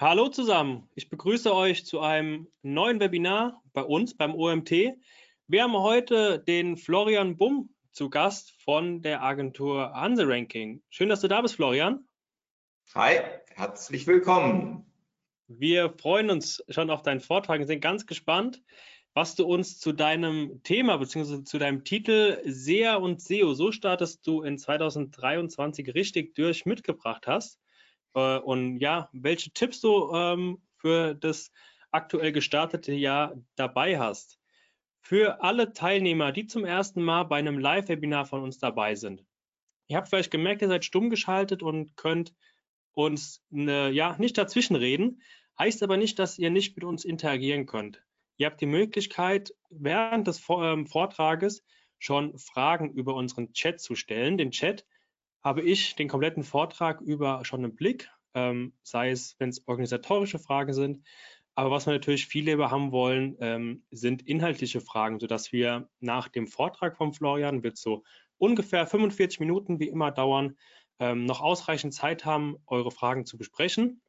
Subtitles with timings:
[0.00, 4.96] Hallo zusammen, ich begrüße euch zu einem neuen Webinar bei uns beim OMT.
[5.46, 10.80] Wir haben heute den Florian Bumm zu Gast von der Agentur Hanse Ranking.
[10.88, 12.08] Schön, dass du da bist, Florian.
[12.94, 13.20] Hi,
[13.50, 14.90] herzlich willkommen.
[15.48, 18.62] Wir freuen uns schon auf deinen Vortrag und sind ganz gespannt,
[19.12, 21.44] was du uns zu deinem Thema bzw.
[21.44, 27.59] zu deinem Titel SEA und SEO, so startest du in 2023 richtig durch, mitgebracht hast.
[28.14, 31.52] Äh, und ja, welche Tipps du ähm, für das
[31.90, 34.38] aktuell gestartete Jahr dabei hast.
[35.00, 39.24] Für alle Teilnehmer, die zum ersten Mal bei einem Live-Webinar von uns dabei sind.
[39.88, 42.34] Ihr habt vielleicht gemerkt, ihr seid stumm geschaltet und könnt
[42.92, 45.22] uns ne, ja nicht dazwischen reden.
[45.58, 48.02] Heißt aber nicht, dass ihr nicht mit uns interagieren könnt.
[48.36, 51.64] Ihr habt die Möglichkeit, während des ähm, Vortrages
[51.98, 54.38] schon Fragen über unseren Chat zu stellen.
[54.38, 54.86] Den Chat
[55.42, 60.38] habe ich den kompletten Vortrag über schon im Blick, ähm, sei es, wenn es organisatorische
[60.38, 61.04] Fragen sind.
[61.54, 66.28] Aber was wir natürlich viel lieber haben wollen, ähm, sind inhaltliche Fragen, sodass wir nach
[66.28, 68.04] dem Vortrag von Florian, wird so
[68.38, 70.56] ungefähr 45 Minuten wie immer dauern,
[70.98, 74.00] ähm, noch ausreichend Zeit haben, eure Fragen zu besprechen.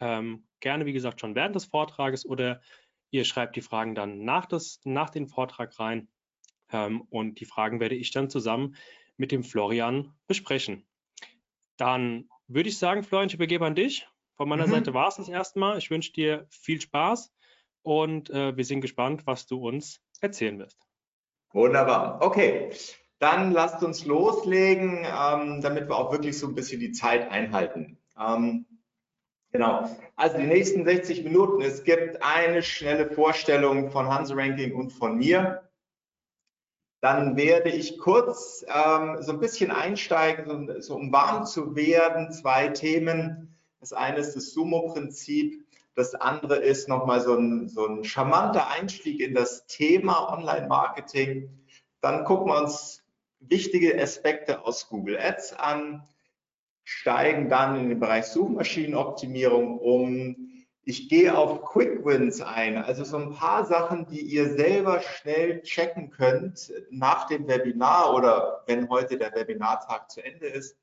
[0.00, 2.62] Ähm, gerne, wie gesagt, schon während des Vortrages oder
[3.10, 6.08] ihr schreibt die Fragen dann nach, das, nach den Vortrag rein.
[6.72, 8.76] Ähm, und die Fragen werde ich dann zusammen
[9.20, 10.86] mit dem Florian besprechen.
[11.76, 14.08] Dann würde ich sagen, Florian, ich übergebe an dich.
[14.34, 14.70] Von meiner mhm.
[14.72, 15.76] Seite war es das erste Mal.
[15.76, 17.30] Ich wünsche dir viel Spaß
[17.82, 20.78] und äh, wir sind gespannt, was du uns erzählen wirst.
[21.52, 22.22] Wunderbar.
[22.22, 22.70] Okay,
[23.18, 27.98] dann lasst uns loslegen, ähm, damit wir auch wirklich so ein bisschen die Zeit einhalten.
[28.18, 28.64] Ähm,
[29.52, 31.60] genau, also die nächsten 60 Minuten.
[31.60, 35.69] Es gibt eine schnelle Vorstellung von Hans Ranking und von mir.
[37.00, 42.30] Dann werde ich kurz ähm, so ein bisschen einsteigen, so, um warm zu werden.
[42.30, 43.56] Zwei Themen.
[43.80, 45.64] Das eine ist das Sumo-Prinzip.
[45.94, 51.48] Das andere ist nochmal so ein, so ein charmanter Einstieg in das Thema Online-Marketing.
[52.00, 53.02] Dann gucken wir uns
[53.40, 56.06] wichtige Aspekte aus Google Ads an,
[56.84, 60.49] steigen dann in den Bereich Suchmaschinenoptimierung um,
[60.84, 65.62] ich gehe auf Quick Wins ein, also so ein paar Sachen, die ihr selber schnell
[65.62, 70.76] checken könnt nach dem Webinar oder wenn heute der Webinartag zu Ende ist,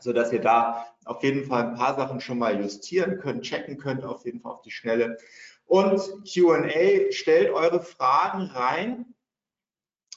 [0.00, 3.78] so dass ihr da auf jeden Fall ein paar Sachen schon mal justieren könnt, checken
[3.78, 5.16] könnt, auf jeden Fall auf die Schnelle.
[5.64, 9.14] Und Q&A, stellt eure Fragen rein,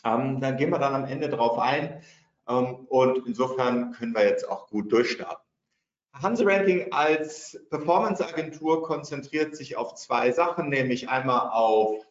[0.03, 2.01] ähm, dann gehen wir dann am Ende drauf ein
[2.47, 5.46] ähm, und insofern können wir jetzt auch gut durchstarten.
[6.21, 12.03] Hanse Ranking als Performance-Agentur konzentriert sich auf zwei Sachen, nämlich einmal auf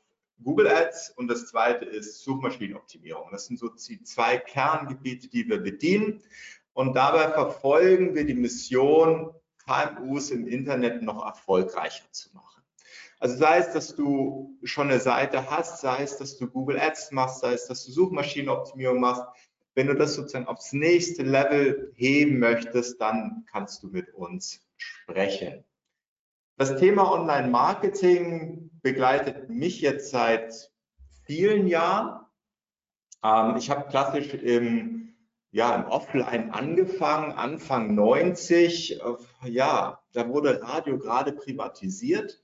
[0.43, 3.29] Google Ads und das zweite ist Suchmaschinenoptimierung.
[3.31, 6.23] Das sind so die zwei Kerngebiete, die wir bedienen.
[6.73, 9.35] Und dabei verfolgen wir die Mission,
[9.67, 12.63] KMUs im Internet noch erfolgreicher zu machen.
[13.19, 17.13] Also sei es, dass du schon eine Seite hast, sei es, dass du Google Ads
[17.13, 19.25] machst, sei es, dass du Suchmaschinenoptimierung machst,
[19.77, 25.65] wenn du das sozusagen aufs nächste Level heben möchtest, dann kannst du mit uns sprechen.
[26.57, 30.73] Das Thema Online-Marketing begleitet mich jetzt seit
[31.25, 32.25] vielen Jahren.
[33.23, 35.15] Ähm, ich habe klassisch im,
[35.51, 39.03] ja, im Offline angefangen, Anfang 90.
[39.45, 42.43] Ja, da wurde Radio gerade privatisiert.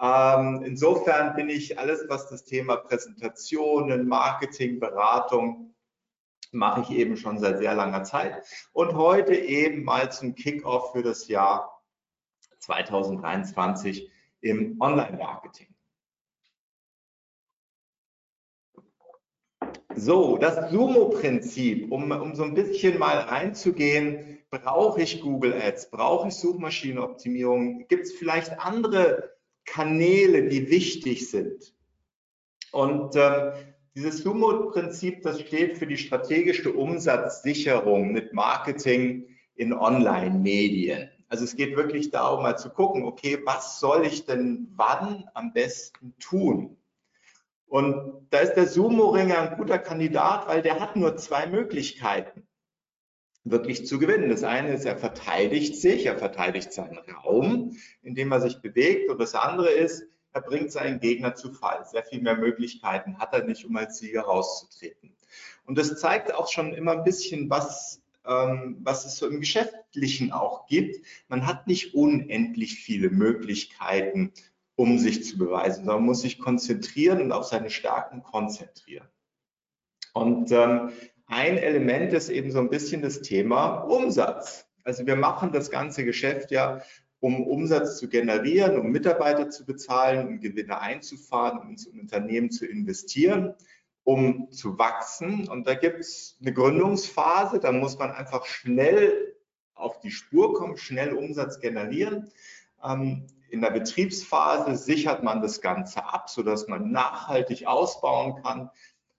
[0.00, 5.74] Ähm, insofern bin ich alles, was das Thema Präsentationen, Marketing, Beratung
[6.52, 11.02] mache ich eben schon seit sehr langer Zeit und heute eben mal zum Kickoff für
[11.02, 11.82] das Jahr
[12.58, 15.68] 2023 im Online-Marketing.
[19.94, 26.28] So, das Sumo-Prinzip, um, um so ein bisschen mal reinzugehen, brauche ich Google Ads, brauche
[26.28, 31.74] ich Suchmaschinenoptimierung, gibt es vielleicht andere Kanäle, die wichtig sind?
[32.72, 33.52] Und ähm,
[33.94, 41.10] dieses Sumo-Prinzip, das steht für die strategische Umsatzsicherung mit Marketing in Online-Medien.
[41.28, 45.52] Also es geht wirklich darum, mal zu gucken, okay, was soll ich denn wann am
[45.52, 46.76] besten tun?
[47.66, 52.48] Und da ist der Sumo-Ringer ein guter Kandidat, weil der hat nur zwei Möglichkeiten,
[53.44, 54.28] wirklich zu gewinnen.
[54.28, 59.08] Das eine ist, er verteidigt sich, er verteidigt seinen Raum, in dem er sich bewegt.
[59.08, 61.84] Und das andere ist, er bringt seinen Gegner zu Fall.
[61.86, 65.14] Sehr viel mehr Möglichkeiten hat er nicht, um als Sieger rauszutreten.
[65.64, 70.32] Und das zeigt auch schon immer ein bisschen, was, ähm, was es so im Geschäftlichen
[70.32, 71.04] auch gibt.
[71.28, 74.32] Man hat nicht unendlich viele Möglichkeiten,
[74.76, 79.08] um sich zu beweisen, sondern muss sich konzentrieren und auf seine Stärken konzentrieren.
[80.12, 80.90] Und ähm,
[81.26, 84.66] ein Element ist eben so ein bisschen das Thema Umsatz.
[84.82, 86.82] Also wir machen das ganze Geschäft ja
[87.20, 92.66] um Umsatz zu generieren, um Mitarbeiter zu bezahlen, um Gewinne einzufahren, um ins Unternehmen zu
[92.66, 93.54] investieren,
[94.04, 95.48] um zu wachsen.
[95.48, 99.36] Und da gibt es eine Gründungsphase, da muss man einfach schnell
[99.74, 102.30] auf die Spur kommen, schnell Umsatz generieren.
[102.82, 108.70] Ähm, in der Betriebsphase sichert man das Ganze ab, sodass man nachhaltig ausbauen kann.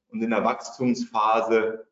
[0.07, 1.87] Und in der Wachstumsphase,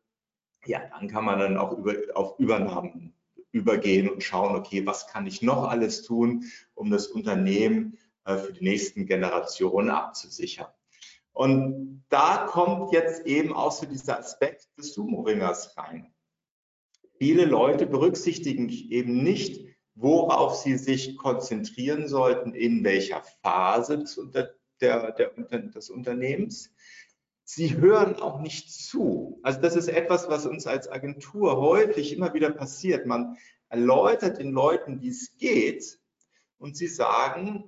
[0.64, 3.14] ja, dann kann man dann auch über, auf Übernahmen
[3.52, 6.44] übergehen und schauen, okay, was kann ich noch alles tun,
[6.74, 10.68] um das Unternehmen äh, für die nächsten Generationen abzusichern.
[11.32, 16.12] Und da kommt jetzt eben auch so dieser Aspekt des Sumo-Ringers rein.
[17.18, 19.64] Viele Leute berücksichtigen eben nicht,
[19.94, 24.18] worauf sie sich konzentrieren sollten, in welcher Phase des,
[24.80, 26.72] der, der, des Unternehmens.
[27.52, 29.40] Sie hören auch nicht zu.
[29.42, 33.06] Also das ist etwas, was uns als Agentur häufig immer wieder passiert.
[33.06, 33.38] Man
[33.68, 35.98] erläutert den Leuten, wie es geht
[36.58, 37.64] und sie sagen,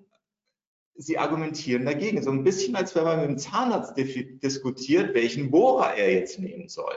[0.94, 2.22] sie argumentieren dagegen.
[2.22, 6.68] So ein bisschen, als wenn man mit dem Zahnarzt diskutiert, welchen Bohrer er jetzt nehmen
[6.68, 6.94] soll.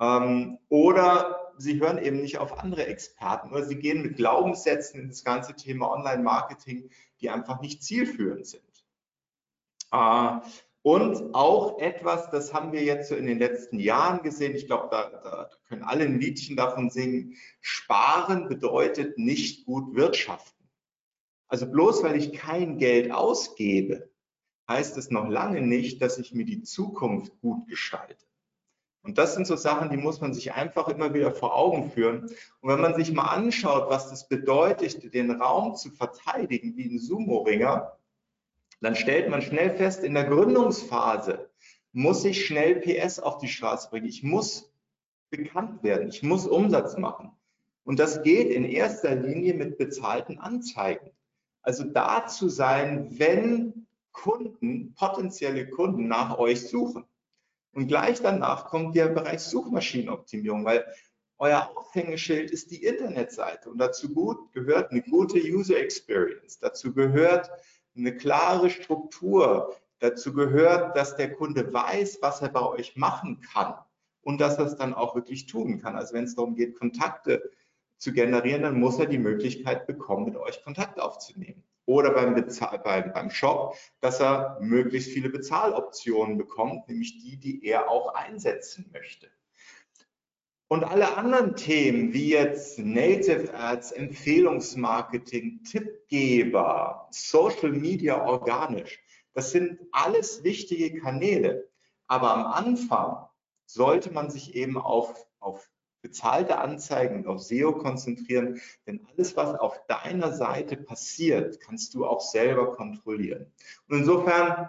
[0.00, 5.08] Ähm, oder sie hören eben nicht auf andere Experten oder sie gehen mit Glaubenssätzen in
[5.08, 6.88] das ganze Thema Online-Marketing,
[7.20, 8.62] die einfach nicht zielführend sind.
[9.92, 10.38] Äh,
[10.82, 14.88] und auch etwas, das haben wir jetzt so in den letzten Jahren gesehen, ich glaube,
[14.90, 20.68] da, da können alle ein Liedchen davon singen, sparen bedeutet nicht gut wirtschaften.
[21.48, 24.10] Also bloß weil ich kein Geld ausgebe,
[24.68, 28.28] heißt es noch lange nicht, dass ich mir die Zukunft gut gestalte.
[29.02, 32.24] Und das sind so Sachen, die muss man sich einfach immer wieder vor Augen führen.
[32.60, 36.98] Und wenn man sich mal anschaut, was das bedeutet, den Raum zu verteidigen wie ein
[36.98, 37.97] Sumo-Ringer,
[38.80, 41.48] dann stellt man schnell fest, in der Gründungsphase
[41.92, 44.06] muss ich schnell PS auf die Straße bringen.
[44.06, 44.72] Ich muss
[45.30, 46.08] bekannt werden.
[46.08, 47.32] Ich muss Umsatz machen.
[47.84, 51.10] Und das geht in erster Linie mit bezahlten Anzeigen.
[51.62, 57.04] Also da zu sein, wenn Kunden, potenzielle Kunden nach euch suchen.
[57.72, 60.84] Und gleich danach kommt der Bereich Suchmaschinenoptimierung, weil
[61.38, 66.58] euer Aushängeschild ist die Internetseite und dazu gut gehört eine gute User Experience.
[66.58, 67.50] Dazu gehört
[67.98, 69.76] eine klare Struktur.
[69.98, 73.74] Dazu gehört, dass der Kunde weiß, was er bei euch machen kann
[74.22, 75.96] und dass er es dann auch wirklich tun kann.
[75.96, 77.50] Also wenn es darum geht, Kontakte
[77.96, 81.64] zu generieren, dann muss er die Möglichkeit bekommen, mit euch Kontakt aufzunehmen.
[81.84, 87.64] Oder beim, Bezahl beim, beim Shop, dass er möglichst viele Bezahloptionen bekommt, nämlich die, die
[87.64, 89.28] er auch einsetzen möchte.
[90.70, 99.00] Und alle anderen Themen, wie jetzt Native Ads, Empfehlungsmarketing, Tippgeber, Social Media organisch,
[99.32, 101.68] das sind alles wichtige Kanäle.
[102.06, 103.28] Aber am Anfang
[103.64, 105.70] sollte man sich eben auf, auf
[106.02, 112.20] bezahlte Anzeigen auf SEO konzentrieren, denn alles, was auf deiner Seite passiert, kannst du auch
[112.20, 113.52] selber kontrollieren.
[113.88, 114.68] Und insofern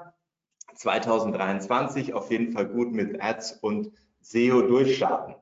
[0.75, 3.91] 2023 auf jeden Fall gut mit Ads und
[4.21, 5.35] SEO durchstarten.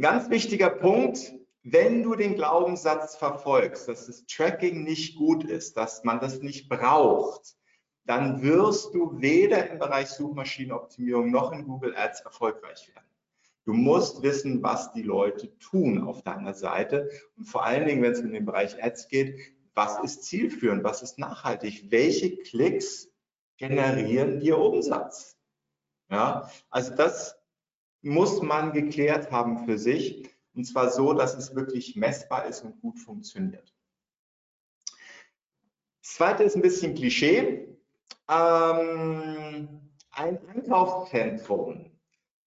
[0.00, 1.32] Ganz wichtiger Punkt,
[1.62, 6.68] wenn du den Glaubenssatz verfolgst, dass das Tracking nicht gut ist, dass man das nicht
[6.68, 7.54] braucht,
[8.04, 13.06] dann wirst du weder im Bereich Suchmaschinenoptimierung noch in Google Ads erfolgreich werden.
[13.64, 18.12] Du musst wissen, was die Leute tun auf deiner Seite und vor allen Dingen, wenn
[18.12, 19.38] es in den Bereich Ads geht,
[19.74, 23.08] was ist zielführend, was ist nachhaltig, welche Klicks
[23.56, 25.38] generieren dir Umsatz?
[26.10, 27.36] Ja, also das
[28.04, 32.80] muss man geklärt haben für sich und zwar so, dass es wirklich messbar ist und
[32.80, 33.74] gut funktioniert.
[36.02, 37.68] Das zweite ist ein bisschen Klischee.
[38.28, 39.68] Ähm,
[40.10, 41.90] ein Einkaufszentrum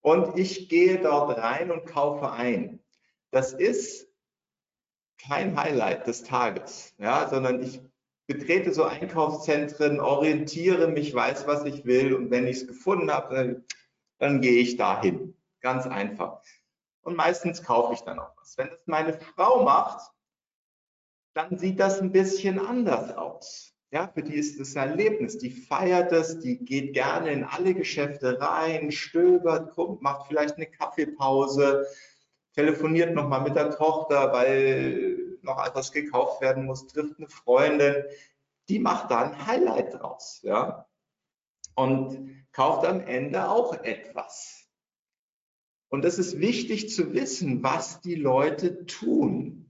[0.01, 2.79] und ich gehe dort rein und kaufe ein.
[3.31, 4.07] Das ist
[5.17, 7.81] kein Highlight des Tages, ja, sondern ich
[8.27, 13.35] betrete so Einkaufszentren, orientiere mich, weiß, was ich will und wenn ich es gefunden habe,
[13.35, 13.65] dann,
[14.17, 15.36] dann gehe ich dahin.
[15.67, 16.41] Ganz einfach.
[17.01, 18.57] Und meistens kaufe ich dann auch was.
[18.57, 20.13] Wenn das meine Frau macht,
[21.33, 23.73] dann sieht das ein bisschen anders aus.
[23.91, 25.39] Ja, für die ist das ein Erlebnis.
[25.39, 30.67] Die feiert es, die geht gerne in alle Geschäfte rein, stöbert, guckt, macht vielleicht eine
[30.67, 31.85] Kaffeepause,
[32.53, 38.05] telefoniert nochmal mit der Tochter, weil noch etwas gekauft werden muss, trifft eine Freundin.
[38.69, 40.39] Die macht da ein Highlight draus.
[40.43, 40.87] Ja,
[41.75, 44.56] und kauft am Ende auch etwas.
[45.89, 49.69] Und es ist wichtig zu wissen, was die Leute tun.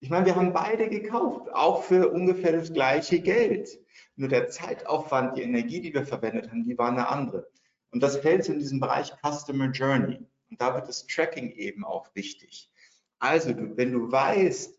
[0.00, 3.78] Ich meine, wir haben beide gekauft, auch für ungefähr das gleiche Geld.
[4.16, 7.48] Nur der Zeitaufwand, die Energie, die wir verwendet haben, die war eine andere.
[7.90, 10.18] Und das fällt in diesem Bereich Customer Journey.
[10.50, 12.70] Und da wird das Tracking eben auch wichtig.
[13.18, 14.78] Also, wenn du weißt,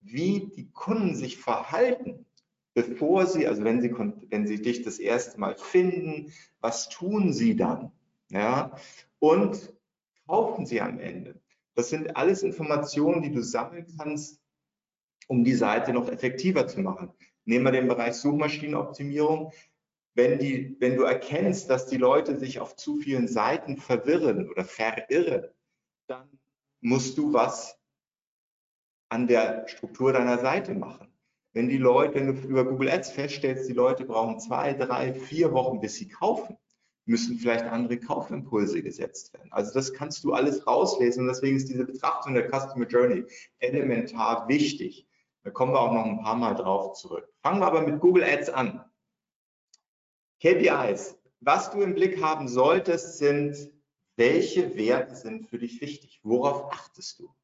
[0.00, 2.26] wie die Kunden sich verhalten,
[2.74, 3.92] bevor sie, also wenn sie,
[4.30, 7.92] wenn sie dich das erste Mal finden, was tun sie dann?
[8.30, 8.76] Ja,
[9.18, 9.72] und
[10.26, 11.40] kaufen sie am Ende?
[11.74, 14.40] Das sind alles Informationen, die du sammeln kannst,
[15.28, 17.12] um die Seite noch effektiver zu machen.
[17.44, 19.52] Nehmen wir den Bereich Suchmaschinenoptimierung.
[20.14, 24.64] Wenn, die, wenn du erkennst, dass die Leute sich auf zu vielen Seiten verwirren oder
[24.64, 25.48] verirren,
[26.06, 26.38] dann
[26.82, 27.80] musst du was
[29.08, 31.08] an der Struktur deiner Seite machen.
[31.54, 35.52] Wenn die Leute, wenn du über Google Ads feststellst, die Leute brauchen zwei, drei, vier
[35.52, 36.56] Wochen, bis sie kaufen,
[37.04, 39.52] müssen vielleicht andere Kaufimpulse gesetzt werden.
[39.52, 43.24] Also das kannst du alles rauslesen und deswegen ist diese Betrachtung der Customer Journey
[43.58, 45.06] elementar wichtig.
[45.42, 47.28] Da kommen wir auch noch ein paar Mal drauf zurück.
[47.42, 48.84] Fangen wir aber mit Google Ads an.
[50.40, 51.18] KPIs.
[51.40, 53.72] Was du im Blick haben solltest, sind,
[54.16, 56.20] welche Werte sind für dich wichtig?
[56.22, 57.34] Worauf achtest du?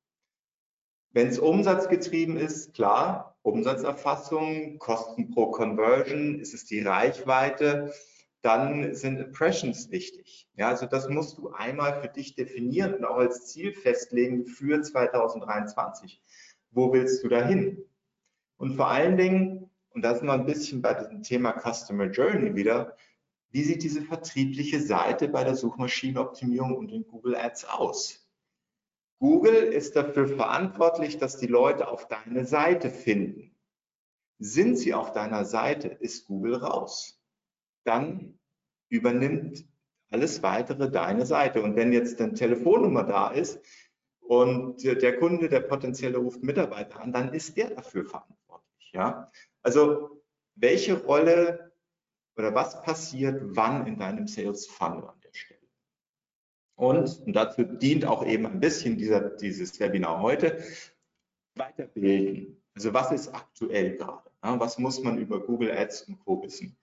[1.10, 7.92] Wenn es umsatzgetrieben ist, klar, Umsatzerfassung, Kosten pro Conversion, ist es die Reichweite,
[8.42, 10.49] dann sind Impressions wichtig.
[10.54, 14.80] Ja, also das musst du einmal für dich definieren und auch als Ziel festlegen für
[14.80, 16.23] 2023.
[16.71, 17.85] Wo willst du dahin?
[18.57, 22.54] Und vor allen Dingen, und da sind wir ein bisschen bei diesem Thema Customer Journey
[22.54, 22.97] wieder,
[23.50, 28.28] wie sieht diese vertriebliche Seite bei der Suchmaschinenoptimierung und in Google Ads aus?
[29.18, 33.57] Google ist dafür verantwortlich, dass die Leute auf deine Seite finden.
[34.38, 37.17] Sind sie auf deiner Seite, ist Google raus.
[37.88, 38.38] Dann
[38.90, 39.66] übernimmt
[40.11, 41.62] alles weitere deine Seite.
[41.62, 43.61] Und wenn jetzt eine Telefonnummer da ist
[44.21, 48.92] und der Kunde, der potenzielle ruft Mitarbeiter an, dann ist der dafür verantwortlich.
[48.92, 49.30] Ja?
[49.62, 50.23] Also
[50.54, 51.73] welche Rolle
[52.37, 55.61] oder was passiert wann in deinem Sales Funnel an der Stelle?
[56.75, 60.62] Und, und dazu dient auch eben ein bisschen dieser, dieses Webinar heute,
[61.54, 62.62] weiterbilden.
[62.75, 64.30] Also was ist aktuell gerade?
[64.45, 66.42] Ja, was muss man über Google Ads und Co.
[66.42, 66.76] wissen?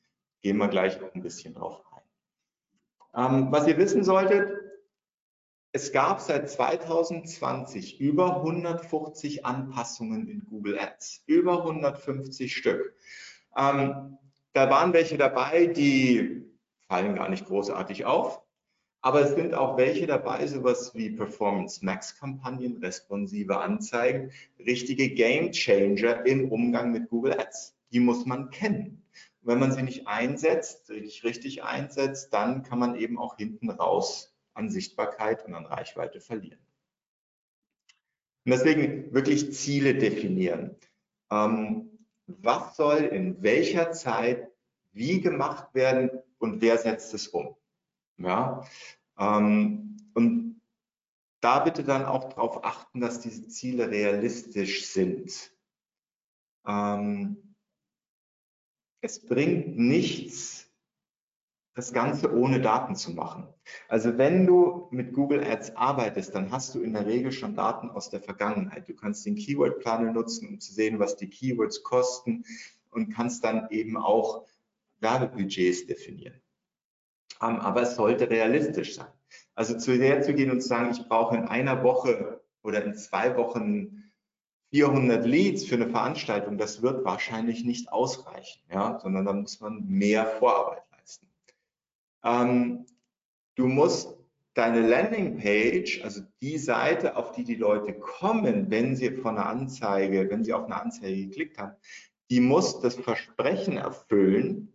[0.46, 2.04] Gehen wir gleich noch ein bisschen drauf ein.
[3.16, 4.48] Ähm, was ihr wissen solltet,
[5.72, 12.96] es gab seit 2020 über 150 Anpassungen in Google Ads, über 150 Stück.
[13.58, 14.20] Ähm,
[14.54, 16.46] da waren welche dabei, die
[16.88, 18.44] fallen gar nicht großartig auf.
[19.02, 25.52] Aber es sind auch welche dabei, sowas wie Performance Max Kampagnen, responsive Anzeigen, richtige Game
[25.52, 27.76] Changer im Umgang mit Google Ads.
[27.92, 29.05] Die muss man kennen.
[29.46, 34.36] Wenn man sie nicht einsetzt, richtig, richtig einsetzt, dann kann man eben auch hinten raus
[34.54, 36.60] an Sichtbarkeit und an Reichweite verlieren.
[38.46, 40.76] Und deswegen wirklich Ziele definieren.
[41.32, 44.52] Ähm, was soll in welcher Zeit
[44.94, 46.10] wie gemacht werden
[46.40, 47.56] und wer setzt es um?
[48.18, 48.66] Ja,
[49.20, 50.62] ähm, und
[51.42, 55.52] da bitte dann auch darauf achten, dass diese Ziele realistisch sind.
[56.66, 57.45] Ähm,
[59.06, 60.68] es bringt nichts,
[61.76, 63.48] das Ganze ohne Daten zu machen.
[63.88, 67.90] Also wenn du mit Google Ads arbeitest, dann hast du in der Regel schon Daten
[67.90, 68.90] aus der Vergangenheit.
[68.90, 72.46] Du kannst den Keyword Planner nutzen, um zu sehen, was die Keywords kosten
[72.90, 74.48] und kannst dann eben auch
[75.02, 76.42] Werbebudgets definieren.
[77.42, 79.12] Ähm, aber es sollte realistisch sein.
[79.54, 82.96] Also zu der zu gehen und zu sagen, ich brauche in einer Woche oder in
[82.96, 84.05] zwei Wochen
[84.76, 89.88] 400 Leads für eine Veranstaltung, das wird wahrscheinlich nicht ausreichen, ja, sondern da muss man
[89.88, 91.28] mehr Vorarbeit leisten.
[92.26, 92.86] Ähm,
[93.56, 94.18] du musst
[94.54, 100.30] deine Landingpage, also die Seite, auf die die Leute kommen, wenn sie von einer Anzeige,
[100.30, 101.78] wenn sie auf eine Anzeige geklickt haben,
[102.30, 104.74] die muss das Versprechen erfüllen,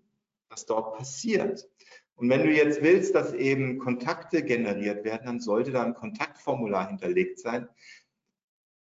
[0.49, 1.69] was dort passiert.
[2.15, 6.89] Und wenn du jetzt willst, dass eben Kontakte generiert werden, dann sollte da ein Kontaktformular
[6.89, 7.69] hinterlegt sein,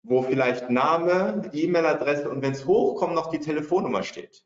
[0.04, 4.44] wo vielleicht Name, E-Mail-Adresse und wenn es hochkommt, noch die Telefonnummer steht.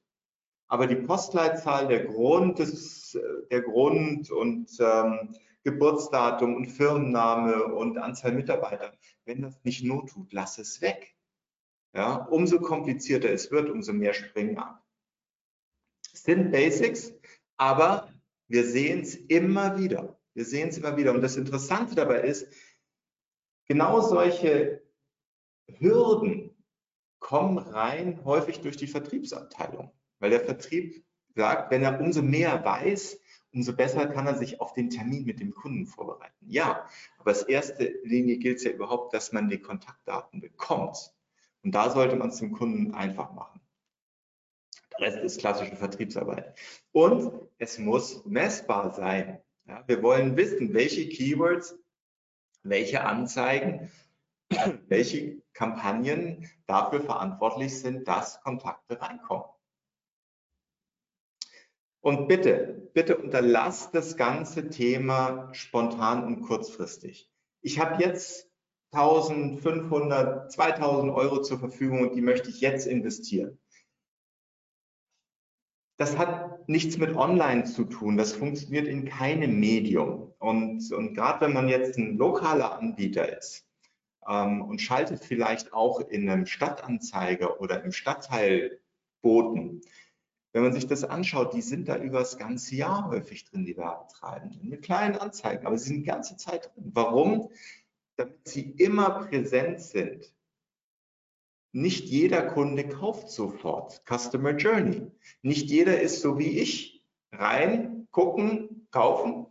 [0.69, 3.19] Aber die Postleitzahl, der Grund, des,
[3.51, 5.35] der Grund und ähm,
[5.65, 8.93] Geburtsdatum und Firmenname und Anzahl Mitarbeiter,
[9.25, 11.17] wenn das nicht not tut, lass es weg.
[11.93, 14.85] Ja, umso komplizierter es wird, umso mehr springen ab.
[16.13, 17.13] Es sind Basics,
[17.57, 18.13] aber
[18.47, 20.21] wir sehen es immer wieder.
[20.35, 21.13] Wir sehen es immer wieder.
[21.13, 22.47] Und das Interessante dabei ist,
[23.67, 24.83] genau solche
[25.69, 26.57] Hürden
[27.19, 29.93] kommen rein häufig durch die Vertriebsabteilung.
[30.19, 33.21] Weil der Vertrieb sagt, wenn er umso mehr weiß,
[33.53, 36.47] umso besser kann er sich auf den Termin mit dem Kunden vorbereiten.
[36.47, 36.87] Ja,
[37.19, 41.15] aber als erste Linie gilt es ja überhaupt, dass man die Kontaktdaten bekommt.
[41.63, 43.61] Und da sollte man es dem Kunden einfach machen.
[44.99, 46.59] Rest ist klassische Vertriebsarbeit.
[46.93, 49.41] Und es muss messbar sein.
[49.67, 51.79] Ja, wir wollen wissen, welche Keywords,
[52.63, 53.91] welche Anzeigen
[54.89, 59.45] welche Kampagnen dafür verantwortlich sind, dass Kontakte reinkommen.
[62.01, 67.29] Und bitte, bitte unterlasst das ganze Thema spontan und kurzfristig.
[67.61, 68.49] Ich habe jetzt
[68.93, 73.59] 1500, 2000 Euro zur Verfügung und die möchte ich jetzt investieren.
[75.99, 78.17] Das hat nichts mit Online zu tun.
[78.17, 80.33] Das funktioniert in keinem Medium.
[80.39, 83.68] Und, und gerade wenn man jetzt ein lokaler Anbieter ist
[84.29, 89.81] und schaltet vielleicht auch in einem Stadtanzeiger oder im Stadtteilboten,
[90.53, 93.77] wenn man sich das anschaut, die sind da über das ganze Jahr häufig drin, die
[93.77, 96.91] Werbetreibenden, mit kleinen Anzeigen, aber sie sind die ganze Zeit drin.
[96.95, 97.51] Warum?
[98.17, 100.33] Damit sie immer präsent sind
[101.73, 104.03] nicht jeder Kunde kauft sofort.
[104.07, 105.11] Customer Journey.
[105.43, 107.05] Nicht jeder ist so wie ich.
[107.33, 109.47] Rein, gucken, kaufen.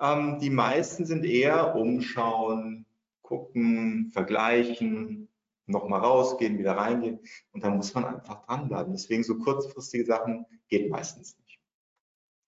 [0.00, 2.86] Ähm, die meisten sind eher umschauen,
[3.24, 5.28] gucken, vergleichen,
[5.66, 7.18] nochmal rausgehen, wieder reingehen.
[7.50, 8.92] Und da muss man einfach dranbleiben.
[8.92, 11.58] Deswegen so kurzfristige Sachen geht meistens nicht.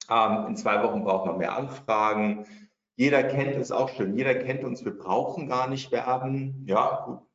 [0.09, 2.47] Ähm, in zwei Wochen braucht man mehr Anfragen.
[2.95, 4.17] Jeder kennt es auch schön.
[4.17, 4.85] Jeder kennt uns.
[4.85, 6.65] Wir brauchen gar nicht werben.
[6.67, 7.27] Ja, gut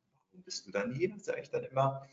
[0.44, 2.06] bist du dann hier, sage ich dann immer.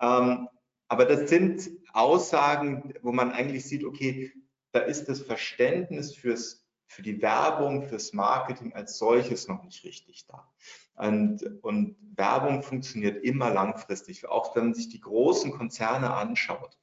[0.00, 0.48] Ähm,
[0.88, 4.32] aber das sind Aussagen, wo man eigentlich sieht, okay,
[4.72, 6.63] da ist das Verständnis fürs,
[6.94, 10.48] für die Werbung, fürs Marketing als solches noch nicht richtig da.
[10.94, 16.78] Und, und Werbung funktioniert immer langfristig, auch wenn man sich die großen Konzerne anschaut.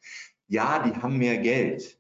[0.47, 1.97] Ja, die haben mehr Geld,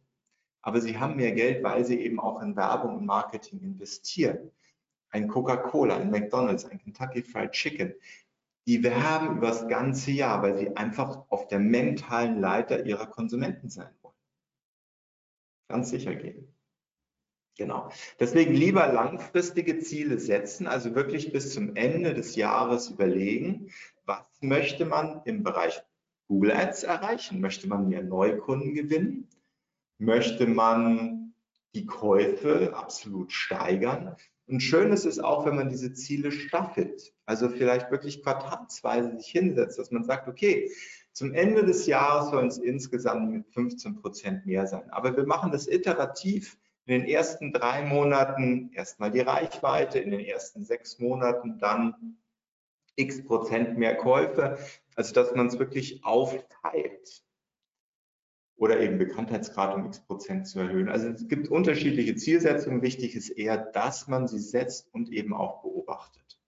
[0.61, 4.51] aber sie haben mehr Geld, weil sie eben auch in Werbung und Marketing investieren.
[5.09, 7.93] Ein Coca-Cola, ein McDonald's, ein Kentucky Fried Chicken,
[8.67, 13.69] die werben über das ganze Jahr, weil sie einfach auf der mentalen Leiter ihrer Konsumenten
[13.69, 14.15] sein wollen.
[15.69, 16.53] Ganz sicher gehen.
[17.57, 17.91] Genau.
[18.19, 23.71] Deswegen lieber langfristige Ziele setzen, also wirklich bis zum Ende des Jahres überlegen,
[24.05, 25.81] was möchte man im Bereich
[26.27, 27.41] Google Ads erreichen?
[27.41, 29.27] Möchte man mehr Neukunden gewinnen?
[29.97, 31.33] Möchte man
[31.75, 34.15] die Käufe absolut steigern?
[34.47, 37.13] Und schön ist es auch, wenn man diese Ziele staffelt.
[37.25, 40.69] Also vielleicht wirklich quartalsweise sich hinsetzt, dass man sagt, okay,
[41.13, 44.89] zum Ende des Jahres sollen es insgesamt mit 15 Prozent mehr sein.
[44.89, 46.57] Aber wir machen das iterativ.
[46.85, 52.17] In den ersten drei Monaten erstmal die Reichweite, in den ersten sechs Monaten dann
[52.95, 54.57] x Prozent mehr Käufe.
[54.95, 57.23] Also dass man es wirklich aufteilt
[58.57, 60.89] oder eben Bekanntheitsgrad um x Prozent zu erhöhen.
[60.89, 62.81] Also es gibt unterschiedliche Zielsetzungen.
[62.81, 66.39] Wichtig ist eher, dass man sie setzt und eben auch beobachtet.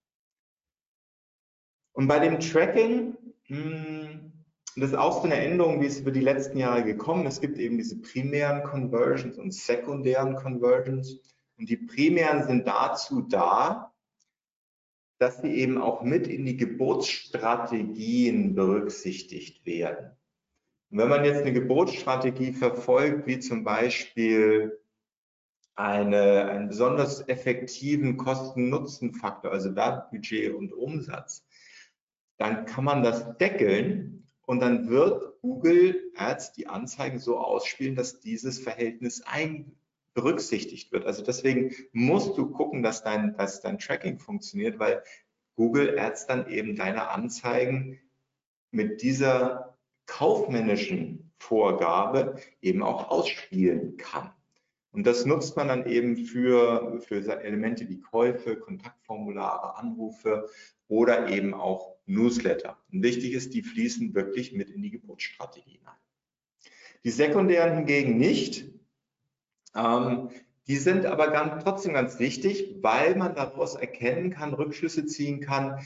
[1.92, 3.16] Und bei dem Tracking,
[4.74, 7.34] hm, das ist auch so eine Änderung, wie es über die letzten Jahre gekommen ist.
[7.34, 11.20] Es gibt eben diese primären Conversions und sekundären Conversions.
[11.56, 13.92] Und die primären sind dazu da,
[15.18, 20.10] dass sie eben auch mit in die Geburtsstrategien berücksichtigt werden.
[20.90, 24.78] Und wenn man jetzt eine Geburtsstrategie verfolgt, wie zum Beispiel
[25.76, 31.46] eine, einen besonders effektiven Kosten-Nutzen-Faktor, also Werbebudget und Umsatz,
[32.38, 38.20] dann kann man das deckeln und dann wird Google Ads die Anzeigen so ausspielen, dass
[38.20, 39.76] dieses Verhältnis ein
[40.14, 41.06] berücksichtigt wird.
[41.06, 45.02] Also deswegen musst du gucken, dass dein, dass dein Tracking funktioniert, weil
[45.56, 48.00] Google Ads dann eben deine Anzeigen
[48.70, 49.76] mit dieser
[50.06, 54.32] kaufmännischen Vorgabe eben auch ausspielen kann.
[54.94, 60.48] Und das nutzt man dann eben für, für Elemente wie Käufe, Kontaktformulare, Anrufe
[60.86, 62.78] oder eben auch Newsletter.
[62.92, 65.96] Und wichtig ist, die fließen wirklich mit in die Geburtsstrategie hinein.
[67.02, 68.70] Die sekundären hingegen nicht.
[69.74, 70.30] Ähm,
[70.68, 75.80] die sind aber ganz, trotzdem ganz wichtig, weil man daraus erkennen kann, Rückschlüsse ziehen kann,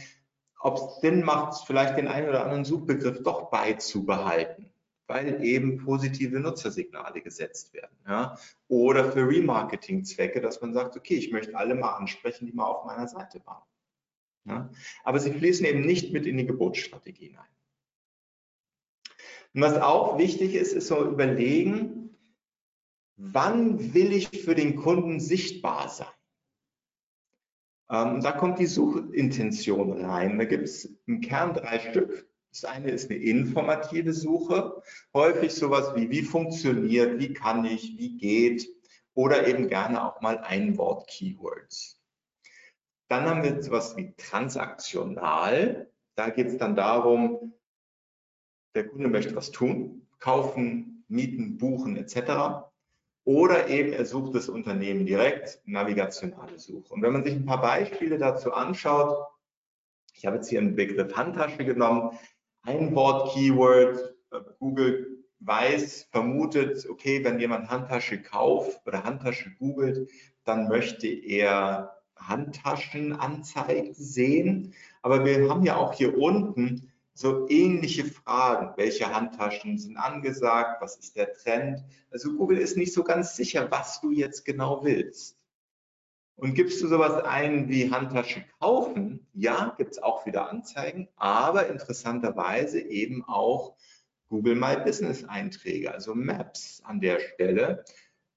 [0.60, 4.67] ob es Sinn macht, vielleicht den einen oder anderen Suchbegriff doch beizubehalten,
[5.08, 7.96] weil eben positive Nutzersignale gesetzt werden.
[8.06, 8.38] Ja?
[8.68, 12.84] Oder für Remarketing-Zwecke, dass man sagt, okay, ich möchte alle mal ansprechen, die mal auf
[12.84, 13.64] meiner Seite waren.
[14.44, 14.70] Ja?
[15.02, 17.44] Aber sie fließen eben nicht mit in die Geburtsstrategie hinein.
[19.54, 22.16] Und was auch wichtig ist, ist so überlegen,
[23.16, 26.06] wann will ich für den Kunden sichtbar sein?
[27.90, 30.38] Ähm, da kommt die Suchintention rein.
[30.38, 32.27] Da gibt es im Kern drei Stück.
[32.50, 34.82] Das eine ist eine informative Suche,
[35.14, 38.68] häufig sowas wie, wie funktioniert, wie kann ich, wie geht
[39.14, 42.00] oder eben gerne auch mal Einwort-Keywords.
[43.08, 45.90] Dann haben wir sowas wie transaktional.
[46.14, 47.54] Da geht es dann darum,
[48.74, 52.68] der Kunde möchte was tun, kaufen, mieten, buchen etc.
[53.24, 56.94] Oder eben er sucht das Unternehmen direkt, navigationale Suche.
[56.94, 59.26] Und wenn man sich ein paar Beispiele dazu anschaut,
[60.14, 62.18] Ich habe jetzt hier einen Begriff Handtasche genommen.
[62.68, 70.10] Ein Wort, Keyword, äh, Google weiß, vermutet, okay, wenn jemand Handtasche kauft oder Handtasche googelt,
[70.44, 74.74] dann möchte er Handtaschenanzeigen sehen.
[75.00, 78.74] Aber wir haben ja auch hier unten so ähnliche Fragen.
[78.76, 80.82] Welche Handtaschen sind angesagt?
[80.82, 81.82] Was ist der Trend?
[82.10, 85.37] Also Google ist nicht so ganz sicher, was du jetzt genau willst.
[86.38, 89.26] Und gibst du sowas ein wie Handtasche kaufen?
[89.34, 93.74] Ja, gibt es auch wieder Anzeigen, aber interessanterweise eben auch
[94.28, 97.84] Google My Business Einträge, also Maps an der Stelle,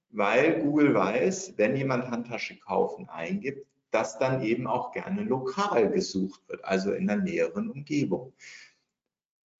[0.08, 6.40] weil Google weiß, wenn jemand Handtasche kaufen eingibt, dass dann eben auch gerne lokal gesucht
[6.48, 8.32] wird, also in der näheren Umgebung.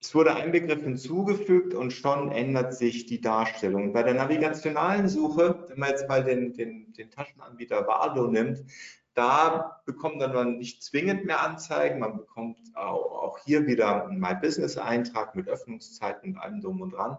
[0.03, 3.93] Es wurde ein Begriff hinzugefügt und schon ändert sich die Darstellung.
[3.93, 8.65] Bei der navigationalen Suche, wenn man jetzt mal den, den, den Taschenanbieter Vado nimmt,
[9.13, 14.35] da bekommt man nicht zwingend mehr Anzeigen, man bekommt auch, auch hier wieder einen My
[14.35, 17.11] Business Eintrag mit Öffnungszeiten und allem drum und dran.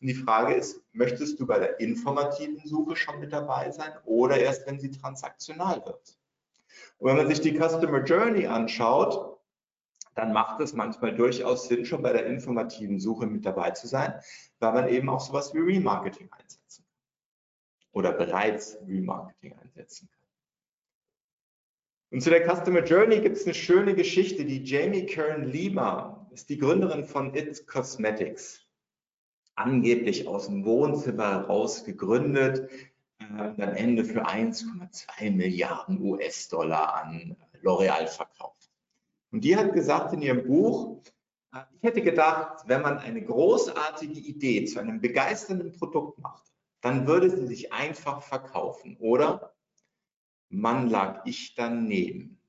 [0.00, 4.38] Und die Frage ist, möchtest du bei der informativen Suche schon mit dabei sein oder
[4.38, 6.16] erst, wenn sie transaktional wird?
[6.98, 9.27] Und wenn man sich die Customer Journey anschaut,
[10.18, 14.20] dann macht es manchmal durchaus Sinn, schon bei der informativen Suche mit dabei zu sein,
[14.58, 20.18] weil man eben auch sowas wie Remarketing einsetzen kann oder bereits Remarketing einsetzen kann.
[22.10, 26.48] Und zu der Customer Journey gibt es eine schöne Geschichte, die Jamie Kern Lima ist
[26.48, 28.66] die Gründerin von It Cosmetics,
[29.54, 32.68] angeblich aus dem Wohnzimmer heraus gegründet,
[33.20, 38.57] äh, am Ende für 1,2 Milliarden US-Dollar an L'Oreal verkauft.
[39.30, 41.02] Und die hat gesagt in ihrem Buch,
[41.52, 46.44] äh, ich hätte gedacht, wenn man eine großartige Idee zu einem begeisternden Produkt macht,
[46.80, 49.54] dann würde sie sich einfach verkaufen, oder?
[50.48, 52.40] Mann lag ich daneben.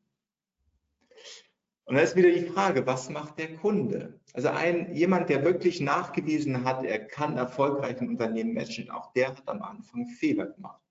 [1.86, 4.20] Und da ist wieder die Frage, was macht der Kunde?
[4.34, 9.30] Also ein, jemand, der wirklich nachgewiesen hat, er kann erfolgreich ein Unternehmen matchen, auch der
[9.30, 10.82] hat am Anfang Fehler gemacht.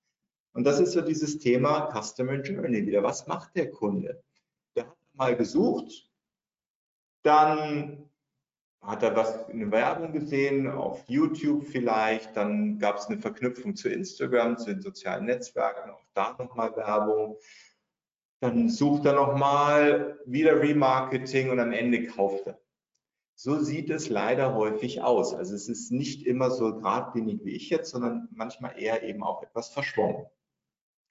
[0.51, 3.01] Und das ist so dieses Thema Customer Journey wieder.
[3.01, 4.21] Was macht der Kunde?
[5.19, 6.09] Mal gesucht,
[7.23, 8.09] dann
[8.81, 13.75] hat er was in der Werbung gesehen, auf YouTube vielleicht, dann gab es eine Verknüpfung
[13.75, 17.37] zu Instagram, zu den sozialen Netzwerken, auch da nochmal Werbung.
[18.41, 22.59] Dann sucht er nochmal wieder Remarketing und am Ende kauft er.
[23.35, 25.33] So sieht es leider häufig aus.
[25.33, 29.43] Also es ist nicht immer so geradlinig wie ich jetzt, sondern manchmal eher eben auch
[29.43, 30.25] etwas verschwommen.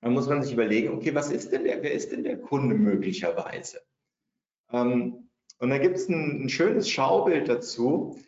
[0.00, 2.74] Dann muss man sich überlegen, okay, was ist denn der, wer ist denn der Kunde
[2.74, 3.80] möglicherweise?
[4.72, 5.28] Ähm,
[5.58, 8.18] und da gibt es ein, ein schönes Schaubild dazu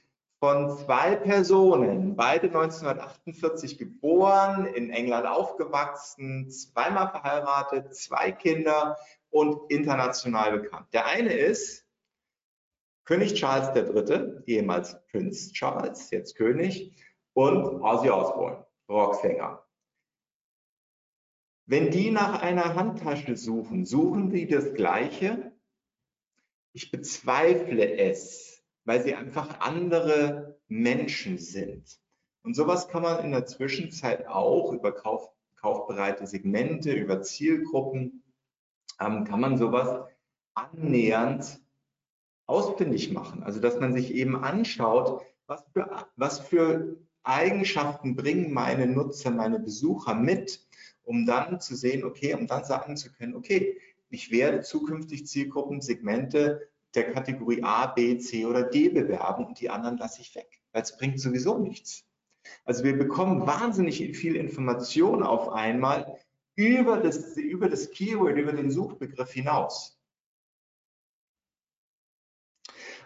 [0.40, 8.96] von zwei Personen, beide 1948 geboren, in England aufgewachsen, zweimal verheiratet, zwei Kinder
[9.28, 10.86] und international bekannt.
[10.94, 11.86] Der eine ist
[13.04, 16.96] König Charles III., ehemals Prinz Charles, jetzt König,
[17.34, 19.64] und Ozzy Osbourne, Rocksänger.
[21.66, 25.49] Wenn die nach einer Handtasche suchen, suchen sie das Gleiche,
[26.72, 31.98] ich bezweifle es, weil sie einfach andere Menschen sind.
[32.42, 38.22] Und sowas kann man in der Zwischenzeit auch über Kauf, kaufbereite Segmente, über Zielgruppen,
[38.98, 40.08] ähm, kann man sowas
[40.54, 41.60] annähernd
[42.46, 43.42] ausfindig machen.
[43.42, 49.58] Also dass man sich eben anschaut, was für, was für Eigenschaften bringen meine Nutzer, meine
[49.58, 50.66] Besucher mit,
[51.02, 53.78] um dann zu sehen, okay, um dann sagen zu können, okay,
[54.10, 59.70] ich werde zukünftig Zielgruppen, Segmente der Kategorie A, B, C oder D bewerben und die
[59.70, 62.04] anderen lasse ich weg, weil es bringt sowieso nichts.
[62.64, 66.18] Also wir bekommen wahnsinnig viel Information auf einmal
[66.56, 69.99] über das, über das Keyword, über den Suchbegriff hinaus.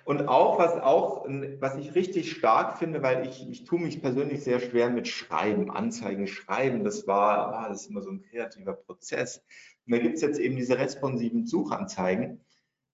[0.05, 1.25] Und auch was auch,
[1.61, 5.71] was ich richtig stark finde, weil ich, ich tue mich persönlich sehr schwer mit Schreiben,
[5.71, 6.85] Anzeigen schreiben.
[6.85, 9.43] Das war, das ist immer so ein kreativer Prozess.
[9.87, 12.45] Und da gibt es jetzt eben diese responsiven Suchanzeigen.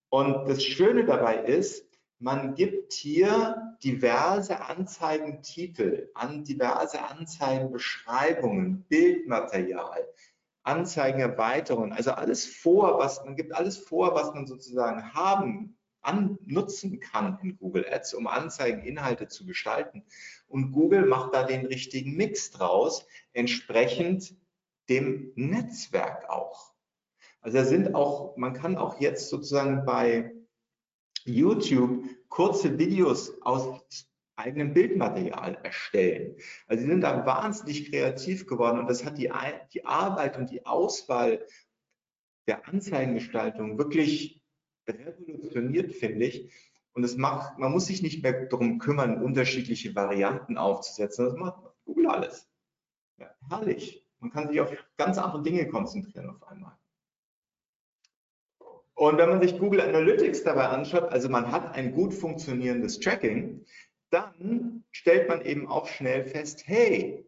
[0.09, 1.85] Und das Schöne dabei ist,
[2.21, 10.07] man gibt hier diverse Anzeigentitel an diverse Anzeigenbeschreibungen, Bildmaterial,
[10.63, 17.01] Anzeigenerweiterungen, also alles vor, was man gibt alles vor, was man sozusagen haben, an, nutzen
[17.01, 20.05] kann in Google Ads, um Anzeigeninhalte zu gestalten.
[20.49, 24.35] Und Google macht da den richtigen Mix draus, entsprechend
[24.89, 26.75] dem Netzwerk auch.
[27.41, 30.33] Also da sind auch, man kann auch jetzt sozusagen bei
[31.25, 33.83] YouTube kurze Videos aus
[34.37, 36.37] eigenem Bildmaterial erstellen.
[36.67, 39.31] Also sie sind da wahnsinnig kreativ geworden und das hat die,
[39.73, 41.47] die Arbeit und die Auswahl
[42.47, 44.40] der Anzeigengestaltung wirklich
[44.91, 46.53] revolutioniert, finde ich.
[46.93, 51.27] Und es macht, man muss sich nicht mehr darum kümmern, unterschiedliche Varianten aufzusetzen.
[51.27, 52.49] Das macht Google alles.
[53.19, 54.07] Ja, herrlich.
[54.19, 56.77] Man kann sich auf ganz andere Dinge konzentrieren auf einmal.
[58.95, 63.65] Und wenn man sich Google Analytics dabei anschaut, also man hat ein gut funktionierendes Tracking,
[64.11, 67.27] dann stellt man eben auch schnell fest, hey,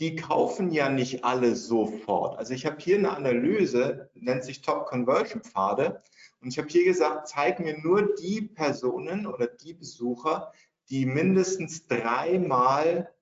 [0.00, 2.38] die kaufen ja nicht alle sofort.
[2.38, 6.02] Also ich habe hier eine Analyse, nennt sich Top Conversion Pfade.
[6.46, 10.52] Und ich habe hier gesagt, zeig mir nur die Personen oder die Besucher,
[10.88, 13.12] die mindestens dreimal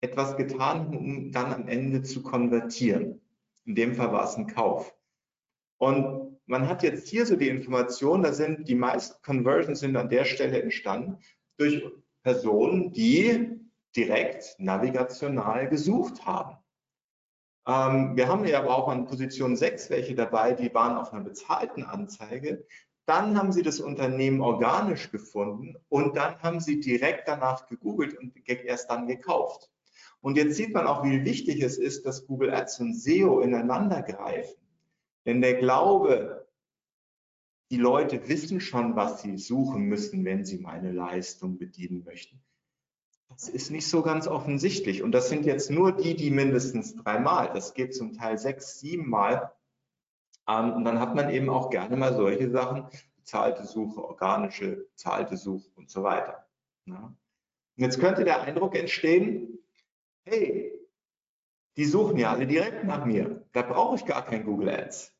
[0.00, 3.20] etwas getan haben, um dann am Ende zu konvertieren.
[3.66, 4.92] In dem Fall war es ein Kauf.
[5.78, 10.08] Und man hat jetzt hier so die Information, da sind die meisten Conversions sind an
[10.08, 11.18] der Stelle entstanden
[11.56, 11.84] durch
[12.24, 13.60] Personen, die
[13.94, 16.59] direkt navigational gesucht haben.
[17.66, 21.24] Ähm, wir haben ja aber auch an Position 6 welche dabei, die waren auf einer
[21.24, 22.66] bezahlten Anzeige.
[23.06, 28.32] Dann haben sie das Unternehmen organisch gefunden und dann haben sie direkt danach gegoogelt und
[28.46, 29.70] erst dann gekauft.
[30.20, 34.02] Und jetzt sieht man auch, wie wichtig es ist, dass Google Ads und SEO ineinander
[34.02, 34.60] greifen.
[35.26, 36.46] Denn der Glaube,
[37.70, 42.42] die Leute wissen schon, was sie suchen müssen, wenn sie meine Leistung bedienen möchten,
[43.30, 45.02] das ist nicht so ganz offensichtlich.
[45.02, 49.52] Und das sind jetzt nur die, die mindestens dreimal, das geht zum Teil sechs, siebenmal.
[50.48, 55.36] Ähm, und dann hat man eben auch gerne mal solche Sachen, bezahlte Suche, organische, bezahlte
[55.36, 56.46] Suche und so weiter.
[56.86, 57.14] Ja.
[57.76, 59.58] Und jetzt könnte der Eindruck entstehen,
[60.24, 60.72] hey,
[61.76, 63.46] die suchen ja alle direkt nach mir.
[63.52, 65.14] Da brauche ich gar kein Google Ads.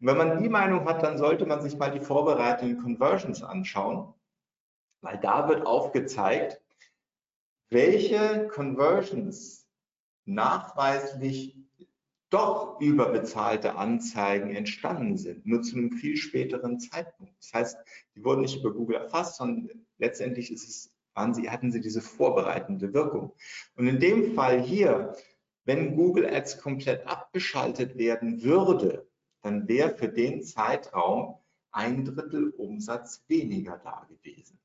[0.00, 4.14] Und wenn man die Meinung hat, dann sollte man sich mal die vorbereitenden Conversions anschauen,
[5.00, 6.60] weil da wird aufgezeigt,
[7.70, 9.66] welche Conversions
[10.24, 11.56] nachweislich
[12.30, 17.32] doch über bezahlte Anzeigen entstanden sind, nur zu einem viel späteren Zeitpunkt.
[17.38, 17.78] Das heißt,
[18.14, 20.92] die wurden nicht über Google erfasst, sondern letztendlich es,
[21.32, 23.32] sie, hatten sie diese vorbereitende Wirkung.
[23.76, 25.14] Und in dem Fall hier,
[25.64, 29.08] wenn Google Ads komplett abgeschaltet werden würde,
[29.42, 31.36] dann wäre für den Zeitraum
[31.70, 34.58] ein Drittel Umsatz weniger da gewesen.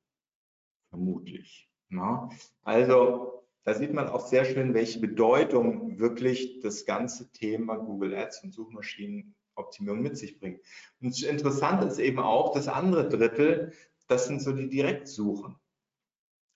[0.90, 1.71] Vermutlich.
[1.92, 2.30] Ja,
[2.64, 8.44] also da sieht man auch sehr schön, welche Bedeutung wirklich das ganze Thema Google Ads
[8.44, 10.62] und Suchmaschinenoptimierung mit sich bringt.
[11.02, 13.74] Und interessant ist eben auch das andere Drittel,
[14.08, 15.58] das sind so die Direktsuchen.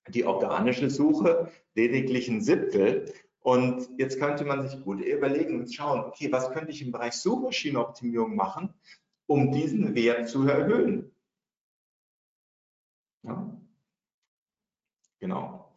[0.09, 3.13] Die organische Suche lediglich ein Siebtel.
[3.39, 7.13] Und jetzt könnte man sich gut überlegen und schauen, okay, was könnte ich im Bereich
[7.13, 8.73] Suchmaschinenoptimierung machen,
[9.27, 11.11] um diesen Wert zu erhöhen?
[13.23, 13.55] Ja.
[15.19, 15.71] Genau.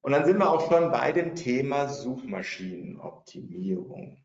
[0.00, 4.22] Und dann sind wir auch schon bei dem Thema Suchmaschinenoptimierung.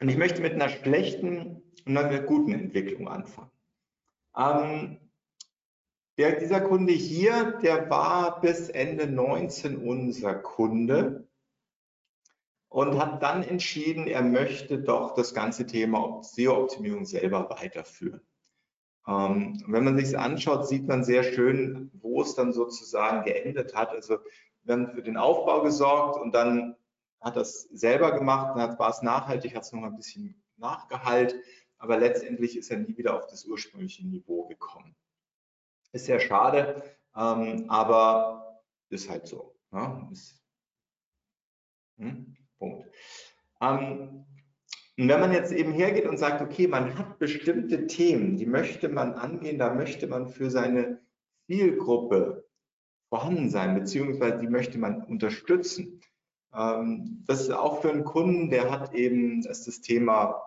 [0.00, 3.50] Und ich möchte mit einer schlechten und einer guten Entwicklung anfangen.
[4.36, 4.98] Ähm,
[6.18, 11.28] der, dieser Kunde hier, der war bis Ende 19 unser Kunde
[12.68, 18.20] und hat dann entschieden, er möchte doch das ganze Thema SEO-Optimierung selber weiterführen.
[19.06, 23.74] Ähm, wenn man sich es anschaut, sieht man sehr schön, wo es dann sozusagen geendet
[23.74, 23.90] hat.
[23.90, 24.18] Also
[24.62, 26.76] wir haben für den Aufbau gesorgt und dann
[27.20, 31.36] hat das selber gemacht, dann war es nachhaltig, hat es noch ein bisschen nachgehalt,
[31.78, 34.94] aber letztendlich ist er nie wieder auf das ursprüngliche Niveau gekommen.
[35.92, 36.82] Ist sehr schade,
[37.16, 39.56] ähm, aber ist halt so.
[39.72, 40.08] Ja?
[40.12, 40.40] Ist,
[41.98, 42.36] hm?
[42.58, 42.88] Punkt.
[43.60, 44.24] Ähm,
[45.02, 48.88] und wenn man jetzt eben hergeht und sagt, okay, man hat bestimmte Themen, die möchte
[48.88, 51.00] man angehen, da möchte man für seine
[51.48, 52.46] Zielgruppe
[53.08, 56.00] vorhanden sein, beziehungsweise die möchte man unterstützen.
[56.54, 60.40] Ähm, das ist auch für einen Kunden, der hat eben, das ist das Thema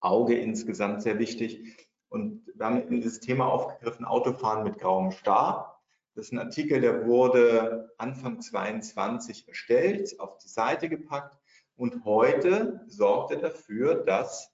[0.00, 1.88] Auge insgesamt sehr wichtig.
[2.10, 5.82] Und wir haben dieses Thema aufgegriffen, Autofahren mit grauem Star.
[6.14, 11.38] Das ist ein Artikel, der wurde Anfang 22 erstellt, auf die Seite gepackt
[11.76, 14.52] und heute sorgt er dafür, dass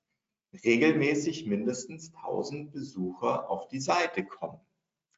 [0.65, 4.61] regelmäßig mindestens 1000 Besucher auf die Seite kommen.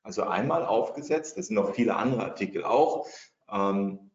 [0.03, 3.07] Also einmal aufgesetzt, das sind noch viele andere Artikel auch,
[3.51, 4.11] ähm,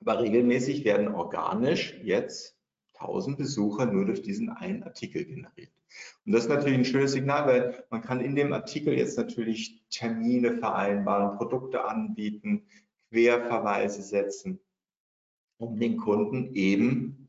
[0.00, 2.56] aber regelmäßig werden organisch jetzt
[2.94, 5.72] 1000 Besucher nur durch diesen einen Artikel generiert.
[6.26, 9.82] Und das ist natürlich ein schönes Signal, weil man kann in dem Artikel jetzt natürlich
[9.88, 12.66] Termine vereinbaren, Produkte anbieten,
[13.10, 14.60] Querverweise setzen
[15.58, 17.28] um den Kunden eben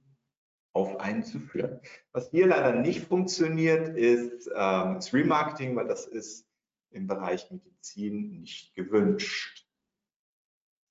[0.74, 1.80] auf einen zu führen.
[2.12, 6.46] Was hier leider nicht funktioniert, ist ähm, das Remarketing, weil das ist
[6.92, 9.68] im Bereich Medizin nicht gewünscht.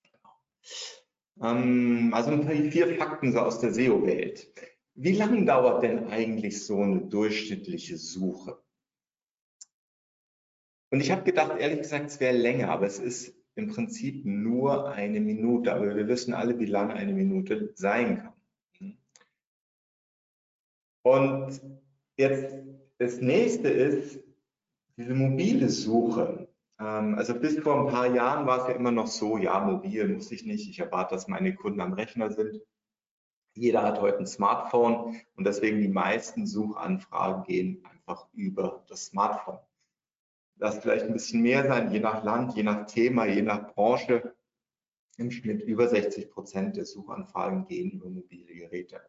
[0.02, 1.50] Genau.
[1.50, 4.50] Ähm, also ein paar vier Fakten so aus der SEO-Welt.
[4.94, 8.62] wie lange dauert denn eigentlich so eine durchschnittliche Suche?
[10.90, 14.90] Und ich habe gedacht, ehrlich gesagt, es wäre länger, aber es ist im Prinzip nur
[14.92, 15.74] eine Minute.
[15.74, 18.32] Aber wir wissen alle, wie lang eine Minute sein kann.
[21.02, 21.60] Und
[22.16, 22.56] jetzt
[22.98, 24.20] das nächste ist
[24.96, 26.48] diese mobile Suche.
[26.78, 30.08] Ähm, also bis vor ein paar Jahren war es ja immer noch so, ja, mobil
[30.08, 30.68] muss ich nicht.
[30.68, 32.60] Ich erwarte, dass meine Kunden am Rechner sind.
[33.54, 39.58] Jeder hat heute ein Smartphone und deswegen die meisten Suchanfragen gehen einfach über das Smartphone.
[40.64, 44.34] Das vielleicht ein bisschen mehr sein, je nach Land, je nach Thema, je nach Branche.
[45.18, 49.02] Im Schnitt über 60 Prozent der Suchanfragen gehen über mobile Geräte.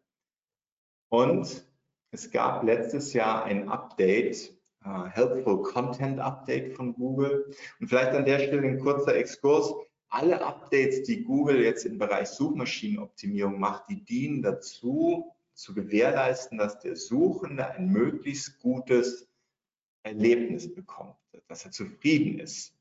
[1.07, 1.65] Und
[2.11, 4.53] es gab letztes Jahr ein Update,
[4.85, 7.49] uh, Helpful Content Update von Google.
[7.79, 9.73] Und vielleicht an der Stelle ein kurzer Exkurs.
[10.09, 16.79] Alle Updates, die Google jetzt im Bereich Suchmaschinenoptimierung macht, die dienen dazu, zu gewährleisten, dass
[16.79, 19.29] der Suchende ein möglichst gutes
[20.05, 21.15] Erlebnis bekommt,
[21.47, 22.73] dass er zufrieden ist.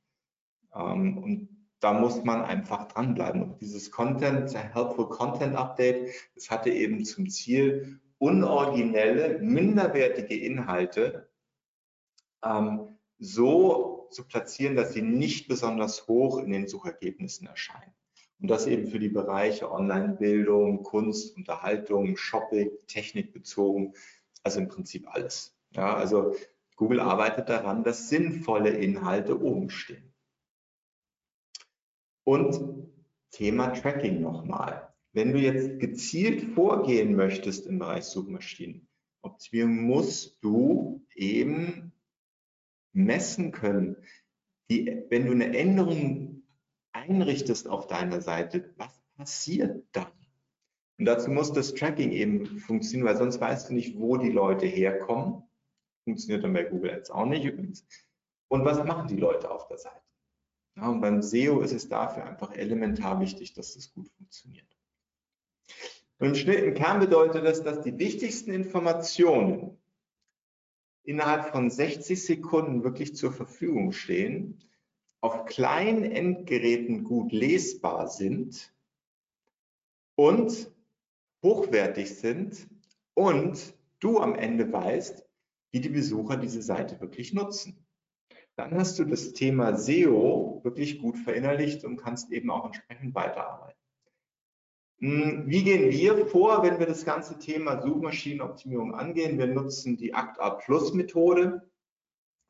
[0.74, 1.48] Ähm, und
[1.80, 3.42] da muss man einfach dranbleiben.
[3.42, 11.28] Und dieses Content, Helpful Content Update, das hatte eben zum Ziel, unoriginelle, minderwertige Inhalte
[12.44, 17.92] ähm, so zu platzieren, dass sie nicht besonders hoch in den Suchergebnissen erscheinen.
[18.40, 23.94] Und das eben für die Bereiche Online-Bildung, Kunst, Unterhaltung, Shopping, Technik bezogen,
[24.42, 25.56] also im Prinzip alles.
[25.70, 26.34] Ja, also
[26.76, 30.12] Google arbeitet daran, dass sinnvolle Inhalte oben stehen.
[32.24, 32.90] Und
[33.30, 34.92] Thema Tracking nochmal.
[35.12, 41.92] Wenn du jetzt gezielt vorgehen möchtest im Bereich Suchmaschinenoptimierung, musst du eben
[42.92, 43.96] messen können,
[44.70, 46.42] die, wenn du eine Änderung
[46.92, 50.12] einrichtest auf deiner Seite, was passiert dann?
[50.98, 54.66] Und dazu muss das Tracking eben funktionieren, weil sonst weißt du nicht, wo die Leute
[54.66, 55.42] herkommen.
[56.04, 57.86] Funktioniert dann bei Google Ads auch nicht übrigens.
[58.48, 60.02] Und was machen die Leute auf der Seite?
[60.76, 64.66] Ja, und beim SEO ist es dafür einfach elementar wichtig, dass das gut funktioniert.
[66.18, 69.78] Und im Kern bedeutet das, dass die wichtigsten Informationen
[71.04, 74.58] innerhalb von 60 Sekunden wirklich zur Verfügung stehen,
[75.20, 78.72] auf kleinen Endgeräten gut lesbar sind
[80.16, 80.70] und
[81.42, 82.68] hochwertig sind
[83.14, 85.26] und du am Ende weißt,
[85.74, 87.84] wie die Besucher diese Seite wirklich nutzen.
[88.54, 93.80] Dann hast du das Thema SEO wirklich gut verinnerlicht und kannst eben auch entsprechend weiterarbeiten.
[95.00, 99.36] Hm, wie gehen wir vor, wenn wir das ganze Thema Suchmaschinenoptimierung angehen?
[99.36, 101.68] Wir nutzen die ACTA Plus Methode.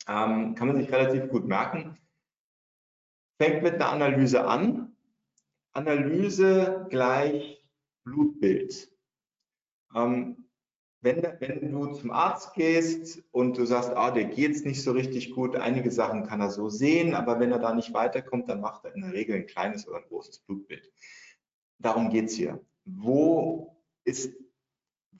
[0.07, 1.97] Ähm, kann man sich relativ gut merken.
[3.41, 4.95] Fängt mit einer Analyse an.
[5.73, 7.67] Analyse gleich
[8.05, 8.95] Blutbild.
[9.95, 10.44] Ähm,
[11.05, 14.93] wenn, wenn, du zum Arzt gehst und du sagst, ah, der geht es nicht so
[14.93, 18.63] richtig gut, einige Sachen kann er so sehen, aber wenn er da nicht weiterkommt, dann
[18.63, 20.91] macht er in der Regel ein kleines oder ein großes Blutbild.
[21.79, 22.59] Darum geht es hier.
[22.87, 24.35] Wo ist,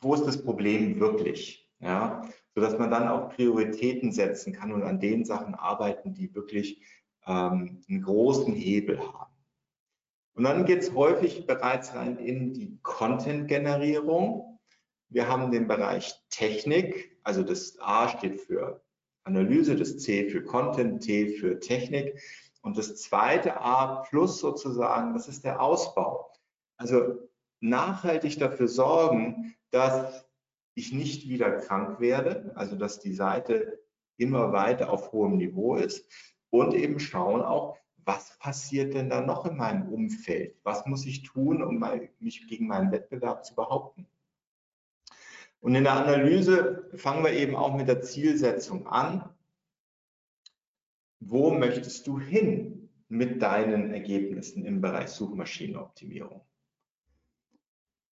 [0.01, 1.69] wo ist das Problem wirklich?
[1.81, 6.81] Ja, sodass man dann auch Prioritäten setzen kann und an den Sachen arbeiten, die wirklich
[7.27, 9.35] ähm, einen großen Hebel haben.
[10.35, 14.54] Und dann geht es häufig bereits rein in die Content-Generierung.
[15.15, 18.83] Wir haben den Bereich Technik, also das A steht für
[19.23, 22.21] Analyse, das C für Content, T für Technik
[22.63, 26.33] und das zweite A plus sozusagen, das ist der Ausbau.
[26.77, 27.29] Also
[27.61, 30.27] nachhaltig dafür sorgen, dass
[30.75, 33.85] ich nicht wieder krank werde, also dass die Seite
[34.17, 36.11] immer weiter auf hohem Niveau ist
[36.51, 40.57] und eben schauen auch, was passiert denn da noch in meinem Umfeld?
[40.65, 41.85] Was muss ich tun, um
[42.19, 44.09] mich gegen meinen Wettbewerb zu behaupten?
[45.65, 49.31] Und in der Analyse fangen wir eben auch mit der Zielsetzung an.
[51.21, 56.43] Wo möchtest du hin mit deinen Ergebnissen im Bereich Suchmaschinenoptimierung?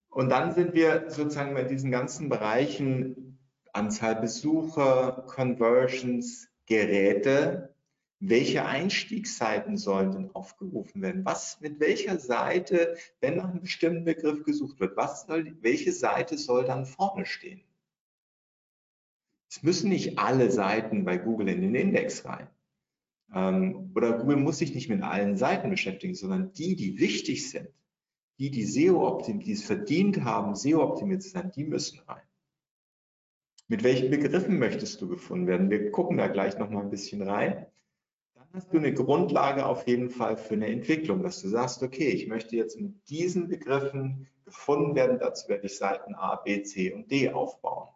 [0.09, 3.39] Und dann sind wir sozusagen bei diesen ganzen Bereichen
[3.75, 7.72] Anzahl Besucher, Conversions, Geräte.
[8.25, 11.25] Welche Einstiegsseiten sollen denn aufgerufen werden?
[11.25, 16.39] Was, mit welcher Seite, wenn nach einem bestimmten Begriff gesucht wird, was soll, welche Seite
[16.39, 17.63] soll dann vorne stehen?
[19.51, 22.49] Es müssen nicht alle Seiten bei Google in den Index rein.
[23.35, 27.69] Ähm, oder Google muss sich nicht mit allen Seiten beschäftigen, sondern die, die wichtig sind
[28.39, 32.23] die, die SEO optimiert, die es verdient haben, SEO optimiert zu sein, die müssen rein.
[33.69, 35.71] Mit welchen Begriffen möchtest du gefunden werden?
[35.71, 37.67] Wir gucken da gleich noch mal ein bisschen rein.
[38.55, 42.27] Hast du eine Grundlage auf jeden Fall für eine Entwicklung, dass du sagst, okay, ich
[42.27, 45.19] möchte jetzt mit diesen Begriffen gefunden werden.
[45.19, 47.89] Dazu werde ich Seiten A, B, C und D aufbauen.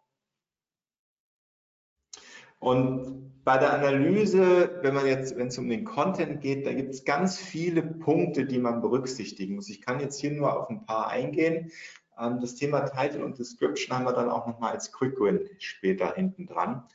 [2.59, 6.95] Und bei der Analyse, wenn man jetzt, wenn es um den Content geht, da gibt
[6.95, 9.69] es ganz viele Punkte, die man berücksichtigen muss.
[9.69, 11.71] Ich kann jetzt hier nur auf ein paar eingehen.
[12.19, 16.15] Ähm, das Thema Title und Description haben wir dann auch nochmal als Quick Win später
[16.15, 16.89] hinten dran.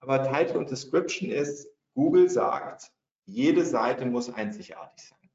[0.00, 2.92] Aber Title und Description ist, Google sagt,
[3.28, 5.30] jede Seite muss einzigartig sein.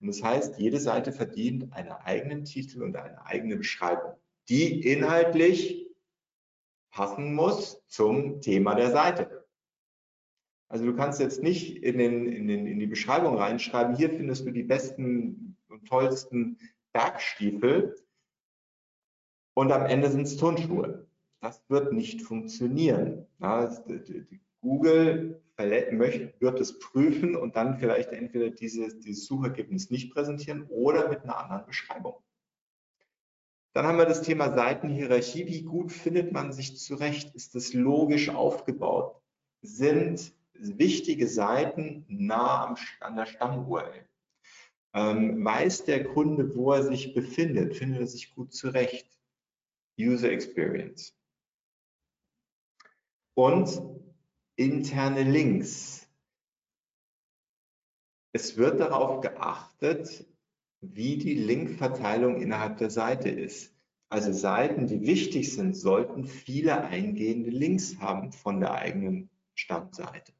[0.00, 4.14] Und das heißt, jede Seite verdient einen eigenen Titel und eine eigene Beschreibung,
[4.48, 5.88] die inhaltlich
[6.90, 9.46] passen muss zum Thema der Seite.
[10.68, 14.46] Also du kannst jetzt nicht in, den, in, den, in die Beschreibung reinschreiben, hier findest
[14.46, 16.58] du die besten und tollsten
[16.92, 17.94] Bergstiefel
[19.54, 21.08] und am Ende sind es Turnschuhe.
[21.40, 23.26] Das wird nicht funktionieren.
[23.38, 23.70] Ja,
[24.66, 31.22] Google wird es prüfen und dann vielleicht entweder dieses, dieses Suchergebnis nicht präsentieren oder mit
[31.22, 32.16] einer anderen Beschreibung.
[33.72, 35.46] Dann haben wir das Thema Seitenhierarchie.
[35.46, 37.34] Wie gut findet man sich zurecht?
[37.34, 39.22] Ist es logisch aufgebaut?
[39.62, 44.08] Sind wichtige Seiten nah an der Stamm-URL?
[44.94, 47.76] Ähm, weiß der Kunde, wo er sich befindet?
[47.76, 49.06] Findet er sich gut zurecht?
[49.98, 51.14] User Experience.
[53.34, 53.96] Und
[54.56, 56.08] interne Links.
[58.32, 60.26] Es wird darauf geachtet,
[60.80, 63.74] wie die Linkverteilung innerhalb der Seite ist.
[64.08, 70.32] Also Seiten, die wichtig sind, sollten viele eingehende Links haben von der eigenen Stammseite.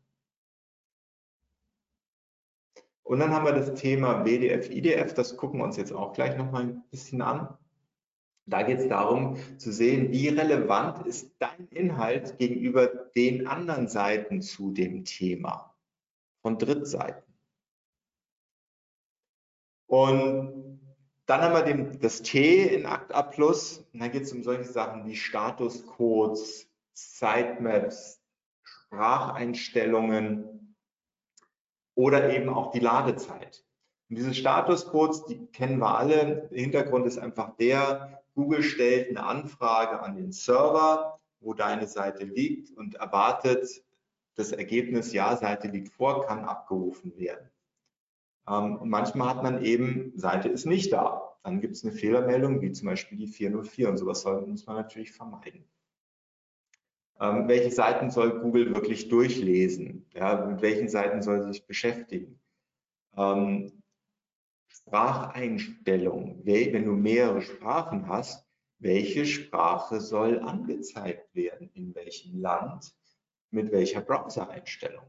[3.03, 6.37] Und dann haben wir das Thema WDF, IDF, das gucken wir uns jetzt auch gleich
[6.37, 7.57] noch mal ein bisschen an.
[8.49, 14.41] Da geht es darum zu sehen, wie relevant ist dein Inhalt gegenüber den anderen Seiten
[14.41, 15.75] zu dem Thema
[16.43, 17.25] von Drittseiten.
[19.89, 20.81] Und
[21.27, 24.71] dann haben wir den, das T in Akt A+, und dann geht es um solche
[24.71, 28.23] Sachen wie Statuscodes, Sitemaps,
[28.63, 30.77] Spracheinstellungen
[31.97, 33.65] oder eben auch die Ladezeit.
[34.09, 36.49] Und diese Statuscodes, die kennen wir alle.
[36.53, 42.25] Der Hintergrund ist einfach der, Google stellt eine Anfrage an den Server, wo deine Seite
[42.25, 43.83] liegt und erwartet
[44.35, 47.51] das Ergebnis, ja, Seite liegt vor, kann abgerufen werden.
[48.47, 51.39] Ähm, und manchmal hat man eben, Seite ist nicht da.
[51.43, 54.77] Dann gibt es eine Fehlermeldung, wie zum Beispiel die 404 und sowas soll, muss man
[54.77, 55.65] natürlich vermeiden.
[57.19, 60.05] Ähm, welche Seiten soll Google wirklich durchlesen?
[60.13, 62.39] Ja, mit welchen Seiten soll sie sich beschäftigen?
[63.17, 63.83] Ähm,
[64.77, 66.41] Spracheinstellung.
[66.45, 68.47] Wenn du mehrere Sprachen hast,
[68.79, 72.95] welche Sprache soll angezeigt werden, in welchem Land,
[73.51, 75.05] mit welcher Browser-Einstellung.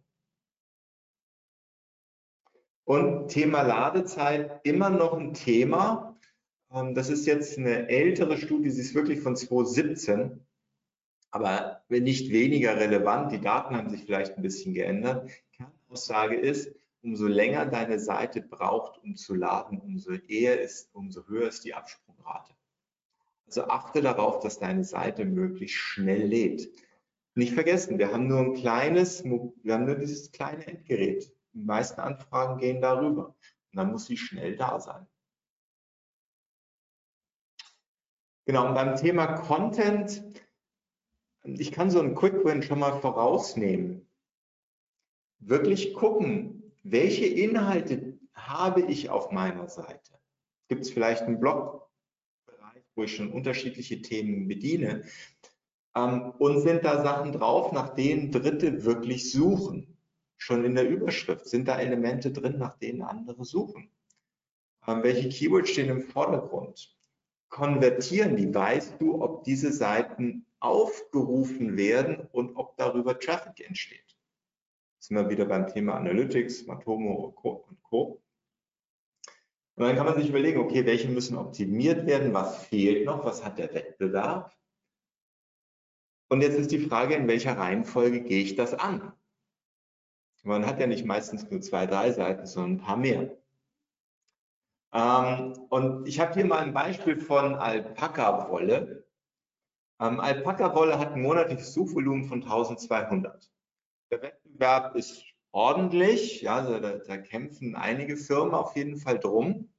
[2.86, 6.18] Und Thema Ladezeit, immer noch ein Thema.
[6.72, 10.45] Ähm, das ist jetzt eine ältere Studie, sie ist wirklich von 2017,
[11.32, 13.34] aber nicht weniger relevant.
[13.34, 15.30] Die Daten haben sich vielleicht ein bisschen geändert.
[15.51, 16.74] Kernaussage ist,
[17.08, 21.74] umso länger deine Seite braucht, um zu laden, umso eher ist, umso höher ist die
[21.74, 22.53] Absprungrate.
[23.45, 26.70] Also achte darauf, dass deine Seite möglichst schnell lädt.
[27.34, 31.34] Nicht vergessen, wir haben nur ein kleines, wir haben nur dieses kleine Endgerät.
[31.53, 33.28] Die meisten Anfragen gehen darüber.
[33.28, 35.08] Und dann muss sie schnell da sein.
[38.45, 40.24] Genau, und beim Thema Content,
[41.43, 44.10] ich kann so einen Quick Win schon mal vorausnehmen.
[45.39, 46.57] Wirklich gucken,
[46.92, 50.20] welche Inhalte habe ich auf meiner Seite?
[50.68, 55.04] Gibt es vielleicht einen Blogbereich, wo ich schon unterschiedliche Themen bediene?
[55.96, 59.98] Ähm, und sind da Sachen drauf, nach denen Dritte wirklich suchen?
[60.38, 63.90] Schon in der Überschrift sind da Elemente drin, nach denen andere suchen?
[64.86, 66.96] Ähm, welche Keywords stehen im Vordergrund?
[67.50, 68.54] Konvertieren die?
[68.54, 74.16] Weißt du, ob diese Seiten aufgerufen werden und ob darüber Traffic entsteht?
[75.00, 78.22] Sind wir wieder beim Thema Analytics, Matomo und Co.
[79.76, 83.45] Und dann kann man sich überlegen, okay, welche müssen optimiert werden, was fehlt noch, was
[83.45, 84.56] hat der Wettbewerb?
[86.30, 89.14] Und jetzt ist die Frage, in welcher Reihenfolge gehe ich das an?
[90.43, 93.38] Man hat ja nicht meistens nur zwei, drei Seiten, sondern ein paar mehr.
[94.93, 99.06] Ähm, und ich habe hier mal ein Beispiel von Alpaka-Wolle.
[100.00, 103.52] Ähm, Alpaka-Wolle hat ein monatliches Suchvolumen von 1200.
[104.12, 109.74] Der Wettbewerb ist ordentlich, ja, also da, da kämpfen einige Firmen auf jeden Fall drum.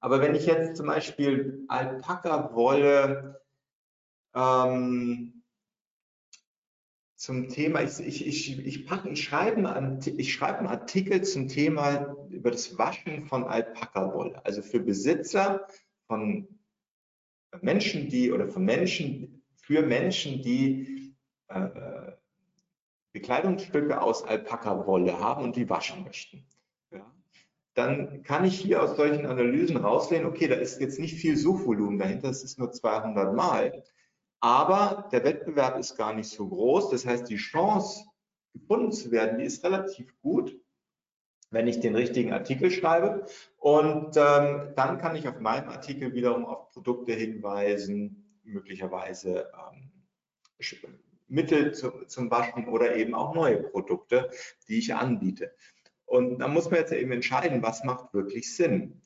[0.00, 3.40] Aber wenn ich jetzt zum Beispiel Alpaka-Wolle
[4.34, 5.42] ähm,
[7.16, 11.48] zum Thema, ich, ich, ich, ich, pack, ich, schreibe einen, ich schreibe einen Artikel zum
[11.48, 15.66] Thema über das Waschen von Alpaka-Wolle, also für Besitzer
[16.06, 16.46] von
[17.62, 21.16] Menschen, die oder von Menschen für Menschen, die
[21.48, 22.05] äh,
[23.18, 26.46] Bekleidungsstücke aus Alpaka-Wolle haben und die waschen möchten.
[26.90, 27.10] Ja.
[27.74, 31.98] Dann kann ich hier aus solchen Analysen rauslehnen, okay, da ist jetzt nicht viel Suchvolumen
[31.98, 33.84] dahinter, es ist nur 200 Mal,
[34.40, 36.90] aber der Wettbewerb ist gar nicht so groß.
[36.90, 38.04] Das heißt, die Chance,
[38.52, 40.56] gefunden zu werden, die ist relativ gut
[41.50, 43.26] wenn ich den richtigen Artikel schreibe.
[43.58, 49.92] Und ähm, dann kann ich auf meinem Artikel wiederum auf Produkte hinweisen, möglicherweise ähm,
[51.28, 54.30] Mittel zu, zum Waschen oder eben auch neue Produkte,
[54.68, 55.52] die ich anbiete.
[56.04, 59.02] Und da muss man jetzt eben entscheiden, was macht wirklich Sinn.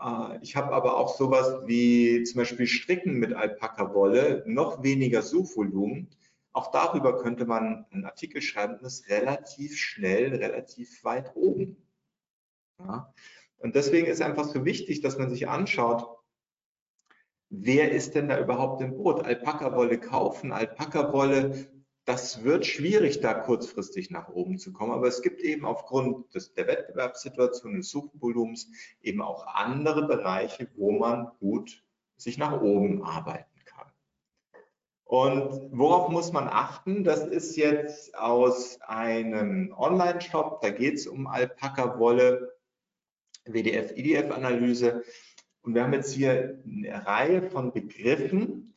[0.00, 6.10] Äh, ich habe aber auch sowas wie zum Beispiel Stricken mit Alpaka-Wolle, noch weniger Suchvolumen.
[6.52, 11.76] Auch darüber könnte man einen Artikel schreiben, das ist relativ schnell, relativ weit oben.
[12.78, 13.12] Ja?
[13.58, 16.21] Und deswegen ist einfach so wichtig, dass man sich anschaut,
[17.52, 19.24] wer ist denn da überhaupt im Boot?
[19.24, 21.68] Alpaka-Wolle kaufen, Alpaka-Wolle,
[22.04, 24.90] das wird schwierig, da kurzfristig nach oben zu kommen.
[24.90, 28.68] Aber es gibt eben aufgrund des, der Wettbewerbssituation, des Suchvolumens
[29.02, 31.84] eben auch andere Bereiche, wo man gut
[32.16, 33.86] sich nach oben arbeiten kann.
[35.04, 37.04] Und worauf muss man achten?
[37.04, 42.52] Das ist jetzt aus einem Online-Shop, da geht es um Alpaka-Wolle.
[43.44, 45.02] WDF-IDF-Analyse.
[45.62, 48.74] Und wir haben jetzt hier eine Reihe von Begriffen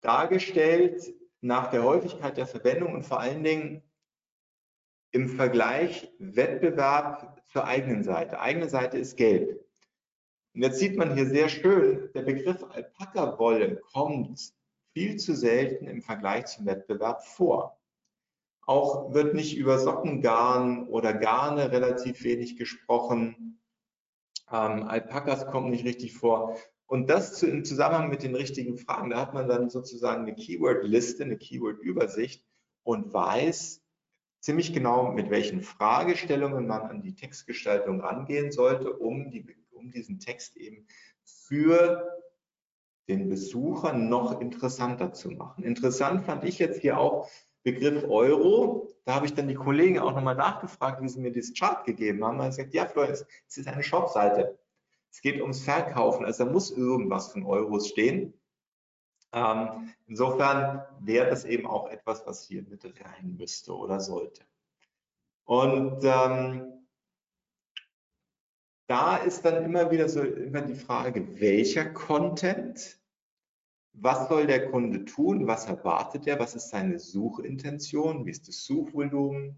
[0.00, 3.82] dargestellt nach der Häufigkeit der Verwendung und vor allen Dingen
[5.10, 8.40] im Vergleich Wettbewerb zur eigenen Seite.
[8.40, 9.64] Eigene Seite ist gelb.
[10.54, 14.52] Und jetzt sieht man hier sehr schön, der Begriff Alpaka-Wolle kommt
[14.92, 17.78] viel zu selten im Vergleich zum Wettbewerb vor.
[18.66, 23.60] Auch wird nicht über Sockengarn oder Garne relativ wenig gesprochen.
[24.50, 26.56] Ähm, Alpakas kommen nicht richtig vor.
[26.86, 30.34] Und das zu, im Zusammenhang mit den richtigen Fragen, da hat man dann sozusagen eine
[30.34, 32.44] Keyword-Liste, eine Keyword-Übersicht
[32.82, 33.82] und weiß
[34.40, 40.18] ziemlich genau, mit welchen Fragestellungen man an die Textgestaltung rangehen sollte, um, die, um diesen
[40.18, 40.86] Text eben
[41.24, 42.08] für
[43.08, 45.64] den Besucher noch interessanter zu machen.
[45.64, 47.28] Interessant fand ich jetzt hier auch
[47.72, 48.88] Begriff Euro.
[49.04, 52.24] Da habe ich dann die Kollegen auch nochmal nachgefragt, wie sie mir dieses Chart gegeben
[52.24, 52.38] haben.
[52.38, 54.58] Man sagt, ja, Florian, es ist eine Shopseite.
[55.10, 58.34] Es geht ums Verkaufen, also da muss irgendwas von Euros stehen.
[59.32, 64.42] Ähm, insofern wäre das eben auch etwas, was hier mit rein müsste oder sollte.
[65.44, 66.86] Und ähm,
[68.86, 72.97] da ist dann immer wieder so immer die Frage, welcher Content
[73.92, 75.46] was soll der Kunde tun?
[75.46, 76.38] Was erwartet er?
[76.38, 78.26] Was ist seine Suchintention?
[78.26, 79.56] Wie ist das Suchvolumen?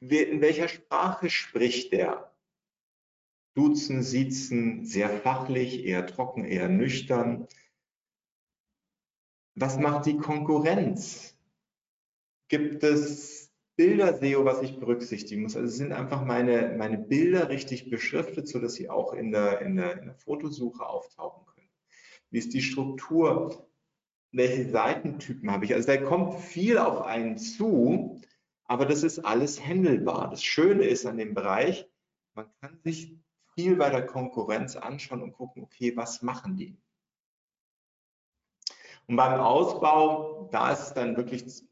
[0.00, 2.34] In welcher Sprache spricht er?
[3.54, 7.46] Duzen, Siezen, sehr fachlich, eher trocken, eher nüchtern.
[9.54, 11.38] Was macht die Konkurrenz?
[12.48, 15.56] Gibt es Bilder-SEO, was ich berücksichtigen muss?
[15.56, 19.98] Also sind einfach meine, meine Bilder richtig beschriftet, sodass sie auch in der, in der,
[19.98, 21.53] in der Fotosuche auftauchen können.
[22.34, 23.68] Wie ist die Struktur?
[24.32, 25.72] Welche Seitentypen habe ich?
[25.72, 28.20] Also da kommt viel auf einen zu,
[28.64, 30.30] aber das ist alles händelbar.
[30.30, 31.88] Das Schöne ist an dem Bereich,
[32.34, 33.16] man kann sich
[33.54, 36.76] viel bei der Konkurrenz anschauen und gucken, okay, was machen die?
[39.06, 41.62] Und beim Ausbau, da ist es dann wirklich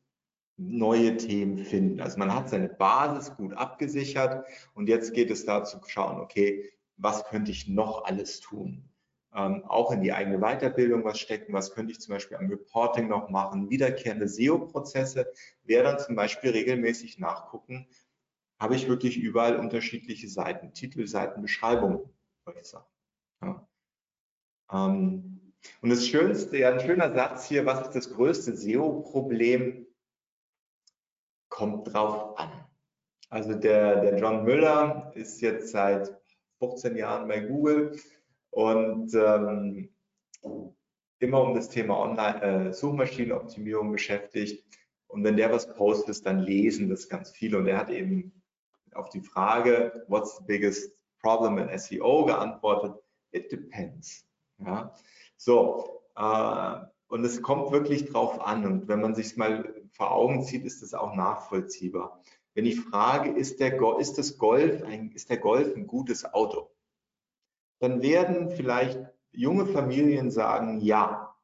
[0.57, 2.01] neue Themen finden.
[2.01, 7.25] Also man hat seine Basis gut abgesichert und jetzt geht es dazu schauen, okay, was
[7.25, 8.92] könnte ich noch alles tun?
[9.35, 11.53] Ähm, auch in die eigene Weiterbildung was stecken.
[11.53, 13.71] Was könnte ich zum Beispiel am Reporting noch machen?
[13.71, 15.33] Wiederkehrende SEO-Prozesse
[15.65, 17.89] wäre dann zum Beispiel regelmäßig nachgucken,
[18.59, 22.01] habe ich wirklich überall unterschiedliche Seiten, Titel, Seiten, Beschreibungen,
[22.45, 22.91] solche Sachen.
[23.43, 23.69] Ja.
[24.73, 29.87] Ähm, und das Schönste, ja, ein schöner Satz hier, was ist das größte SEO-Problem?
[31.49, 32.51] Kommt drauf an.
[33.29, 36.21] Also der, der John Müller ist jetzt seit
[36.59, 37.99] 15 Jahren bei Google
[38.53, 39.89] und ähm,
[41.19, 44.65] immer um das Thema Online äh, Suchmaschinenoptimierung beschäftigt.
[45.09, 47.59] Und wenn der was postet, dann lesen das ganz viele.
[47.59, 48.43] Und er hat eben
[48.95, 52.95] auf die Frage, what's the biggest problem in SEO geantwortet,
[53.31, 54.27] it depends.
[54.59, 54.95] Ja,
[55.37, 56.03] so.
[56.17, 58.67] Äh, und es kommt wirklich drauf an.
[58.67, 62.23] Und wenn man sich mal vor Augen zieht, ist das auch nachvollziehbar.
[62.55, 66.71] Wenn ich frage, ist, der, ist, das Golf ein, ist der Golf ein gutes Auto?
[67.83, 69.01] Dann werden vielleicht
[69.33, 71.35] junge Familien sagen, ja.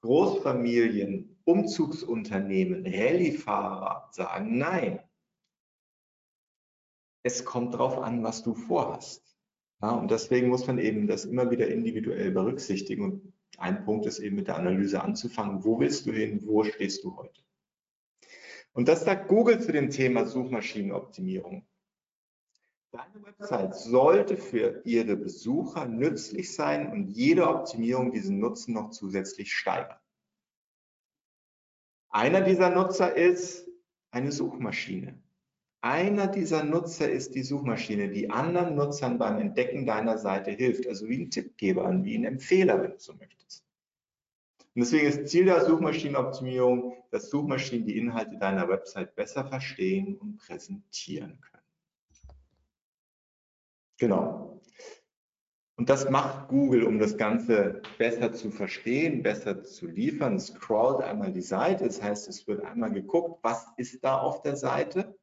[0.00, 5.00] Großfamilien, Umzugsunternehmen, Rallyefahrer sagen nein.
[7.22, 9.36] Es kommt darauf an, was du vorhast.
[9.82, 13.04] Ja, und deswegen muss man eben das immer wieder individuell berücksichtigen.
[13.04, 15.64] Und ein Punkt ist eben mit der Analyse anzufangen.
[15.64, 16.40] Wo willst du hin?
[16.46, 17.42] Wo stehst du heute?
[18.72, 21.66] Und das sagt Google zu dem Thema Suchmaschinenoptimierung.
[22.94, 29.52] Deine Website sollte für ihre Besucher nützlich sein und jede Optimierung diesen Nutzen noch zusätzlich
[29.52, 29.98] steigern.
[32.10, 33.68] Einer dieser Nutzer ist
[34.12, 35.20] eine Suchmaschine.
[35.80, 41.08] Einer dieser Nutzer ist die Suchmaschine, die anderen Nutzern beim Entdecken deiner Seite hilft, also
[41.08, 43.64] wie ein Tippgeber, wie ein Empfehler, wenn du so möchtest.
[44.76, 50.36] Und deswegen ist Ziel der Suchmaschinenoptimierung, dass Suchmaschinen die Inhalte deiner Website besser verstehen und
[50.36, 51.53] präsentieren können.
[53.98, 54.60] Genau.
[55.76, 60.38] Und das macht Google, um das Ganze besser zu verstehen, besser zu liefern.
[60.38, 64.56] Scrollt einmal die Seite, das heißt, es wird einmal geguckt, was ist da auf der
[64.56, 65.18] Seite.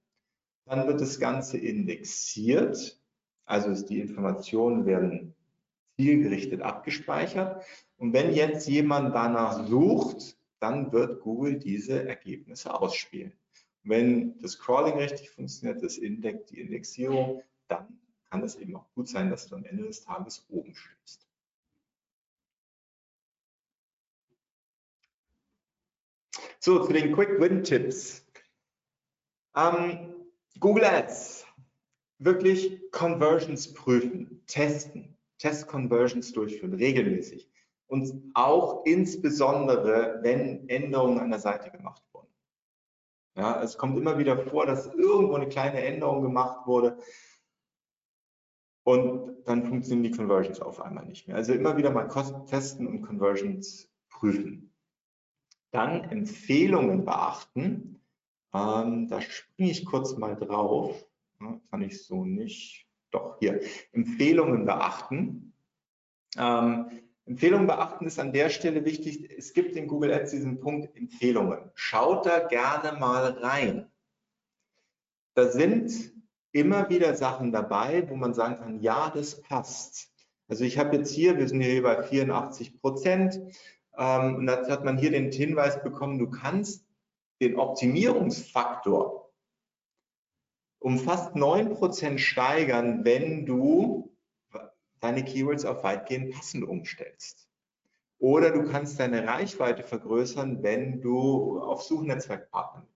[0.65, 3.01] Dann wird das Ganze indexiert,
[3.45, 5.35] also die Informationen werden
[5.97, 7.63] zielgerichtet abgespeichert.
[7.97, 13.33] Und wenn jetzt jemand danach sucht, dann wird Google diese Ergebnisse ausspielen.
[13.83, 18.00] Wenn das Crawling richtig funktioniert, das Index, die Indexierung, dann
[18.31, 21.27] kann es eben auch gut sein, dass du am Ende des Tages oben stehst.
[26.59, 28.25] So, zu den Quick Win Tipps.
[29.55, 30.13] Ähm,
[30.59, 31.45] Google Ads.
[32.19, 37.49] Wirklich Conversions prüfen, testen, Test-Conversions durchführen, regelmäßig.
[37.87, 42.29] Und auch insbesondere, wenn Änderungen an der Seite gemacht wurden.
[43.35, 46.97] Ja, es kommt immer wieder vor, dass irgendwo eine kleine Änderung gemacht wurde
[48.83, 51.37] und dann funktionieren die Conversions auf einmal nicht mehr.
[51.37, 54.73] Also immer wieder mal Kosten testen und Conversions prüfen.
[55.71, 58.01] Dann Empfehlungen beachten.
[58.53, 61.05] Ähm, da springe ich kurz mal drauf.
[61.39, 62.87] Ja, kann ich so nicht.
[63.11, 63.61] Doch, hier.
[63.91, 65.53] Empfehlungen beachten.
[66.37, 66.89] Ähm,
[67.25, 69.31] Empfehlungen beachten ist an der Stelle wichtig.
[69.37, 71.71] Es gibt in Google Ads diesen Punkt Empfehlungen.
[71.75, 73.91] Schaut da gerne mal rein.
[75.35, 76.11] Da sind
[76.51, 80.11] immer wieder Sachen dabei, wo man sagen kann, ja, das passt.
[80.47, 83.39] Also ich habe jetzt hier, wir sind hier bei 84 Prozent,
[83.97, 86.85] ähm, und da hat man hier den Hinweis bekommen, du kannst
[87.41, 89.31] den Optimierungsfaktor
[90.79, 94.11] um fast 9 Prozent steigern, wenn du
[94.99, 97.47] deine Keywords auf weitgehend passend umstellst.
[98.17, 102.87] Oder du kannst deine Reichweite vergrößern, wenn du auf Suchnetzwerkpartner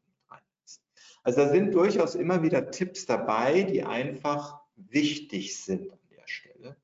[1.26, 6.78] also da sind durchaus immer wieder Tipps dabei, die einfach wichtig sind an der Stelle.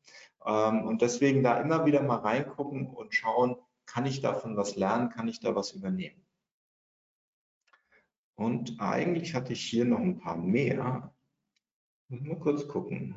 [0.43, 5.09] Ähm, und deswegen da immer wieder mal reingucken und schauen, kann ich davon was lernen,
[5.09, 6.25] kann ich da was übernehmen.
[8.33, 11.13] Und eigentlich hatte ich hier noch ein paar mehr.
[12.07, 13.13] Mal kurz gucken.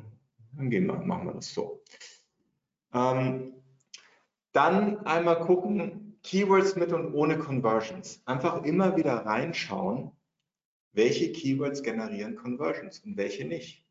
[0.51, 1.81] Dann gehen wir, machen wir das so.
[2.93, 3.63] Ähm,
[4.51, 8.21] dann einmal gucken, Keywords mit und ohne Conversions.
[8.27, 10.14] Einfach immer wieder reinschauen,
[10.95, 13.85] welche Keywords generieren Conversions und welche nicht.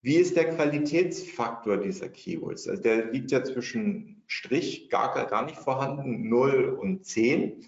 [0.00, 2.68] Wie ist der Qualitätsfaktor dieser Keywords?
[2.68, 7.64] Also der liegt ja zwischen Strich, gar, gar nicht vorhanden, 0 und 10.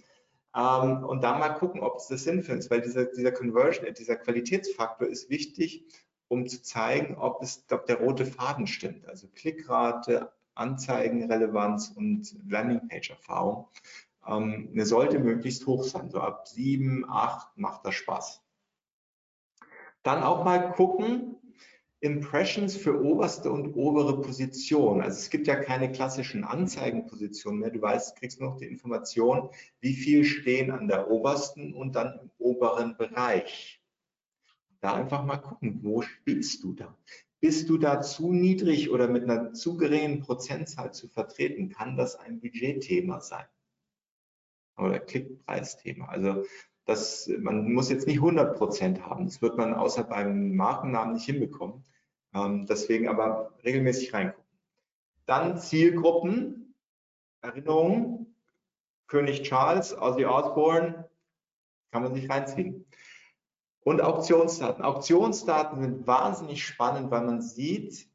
[0.56, 4.16] Ähm, und da mal gucken, ob es das sinnvoll ist, weil dieser, dieser Conversion, dieser
[4.16, 5.84] Qualitätsfaktor ist wichtig,
[6.28, 9.06] um zu zeigen, ob, es, ob der rote Faden stimmt.
[9.06, 13.68] Also Klickrate, Anzeigenrelevanz und Landingpage-Erfahrung
[14.26, 16.10] ähm, eine sollte möglichst hoch sein.
[16.10, 18.42] So ab 7, 8 macht das Spaß.
[20.02, 21.36] Dann auch mal gucken,
[22.02, 25.02] Impressions für oberste und obere Position.
[25.02, 27.70] Also es gibt ja keine klassischen Anzeigenpositionen mehr.
[27.70, 29.50] Du weißt, kriegst noch die Information,
[29.80, 33.82] wie viel stehen an der obersten und dann im oberen Bereich.
[34.80, 36.96] Da einfach mal gucken, wo spielst du da?
[37.40, 41.68] Bist du da zu niedrig oder mit einer zu geringen Prozentzahl zu vertreten?
[41.68, 43.44] Kann das ein Budgetthema sein?
[44.80, 46.06] Oder Klickpreisthema.
[46.06, 46.44] Also
[46.84, 49.26] das, man muss jetzt nicht 100 Prozent haben.
[49.26, 51.84] Das wird man außer beim Markennamen nicht hinbekommen.
[52.34, 54.44] Ähm, deswegen aber regelmäßig reingucken.
[55.26, 56.74] Dann Zielgruppen,
[57.42, 58.34] Erinnerungen,
[59.06, 61.08] König Charles, Ozzy Osbourne,
[61.90, 62.86] kann man sich reinziehen.
[63.82, 64.84] Und Auktionsdaten.
[64.84, 68.08] Auktionsdaten sind wahnsinnig spannend, weil man sieht,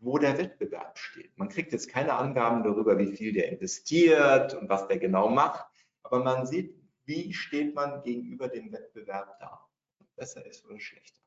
[0.00, 1.36] wo der Wettbewerb steht.
[1.36, 5.66] Man kriegt jetzt keine Angaben darüber, wie viel der investiert und was der genau macht.
[6.04, 6.74] Aber man sieht,
[7.04, 9.68] wie steht man gegenüber dem Wettbewerb da.
[10.16, 11.20] Besser ist oder schlechter.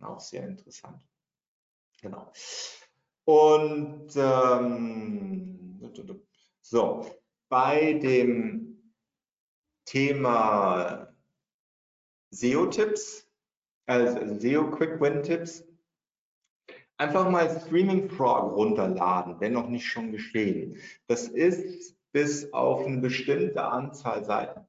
[0.00, 1.06] Auch sehr interessant.
[2.00, 2.32] Genau.
[3.24, 5.80] Und ähm,
[6.62, 7.06] so,
[7.48, 8.94] bei dem
[9.84, 11.14] Thema
[12.30, 13.30] SEO-Tipps,
[13.86, 15.64] also SEO Quick Win Tipps,
[16.96, 20.80] Einfach mal Streaming Frog runterladen, wenn noch nicht schon geschehen.
[21.08, 24.60] Das ist bis auf eine bestimmte Anzahl Seiten,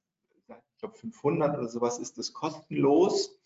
[0.47, 3.39] ich glaube 500 oder sowas, ist das kostenlos,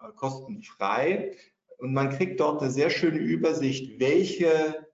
[0.00, 1.36] äh, kostenfrei.
[1.78, 4.88] Und man kriegt dort eine sehr schöne Übersicht, welche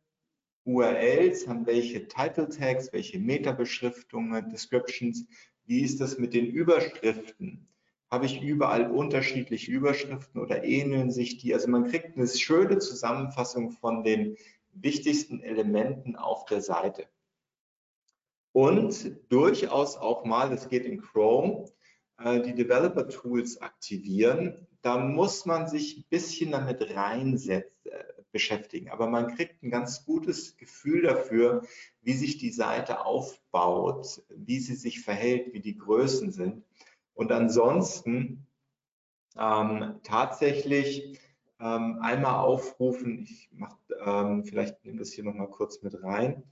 [0.64, 5.24] URLs haben welche Title Tags, welche Meta-Beschriftungen, Descriptions,
[5.64, 7.66] wie ist das mit den Überschriften?
[8.10, 11.54] Habe ich überall unterschiedliche Überschriften oder ähneln sich die?
[11.54, 14.36] Also man kriegt eine schöne Zusammenfassung von den
[14.74, 17.08] wichtigsten Elementen auf der Seite.
[18.52, 21.66] Und durchaus auch mal, das geht in Chrome,
[22.18, 24.66] äh, die Developer Tools aktivieren.
[24.82, 28.90] Da muss man sich ein bisschen damit reinsetzen, äh, beschäftigen.
[28.90, 31.62] Aber man kriegt ein ganz gutes Gefühl dafür,
[32.02, 36.64] wie sich die Seite aufbaut, wie sie sich verhält, wie die Größen sind.
[37.14, 38.46] Und ansonsten
[39.36, 41.18] ähm, tatsächlich
[41.60, 46.42] ähm, einmal aufrufen, ich mach, ähm, vielleicht nehme das hier nochmal kurz mit rein,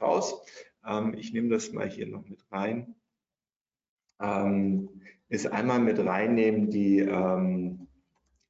[0.00, 0.42] raus.
[0.86, 2.94] Ähm, ich nehme das mal hier noch mit rein.
[4.20, 7.88] Ähm, ist einmal mit reinnehmen die ähm,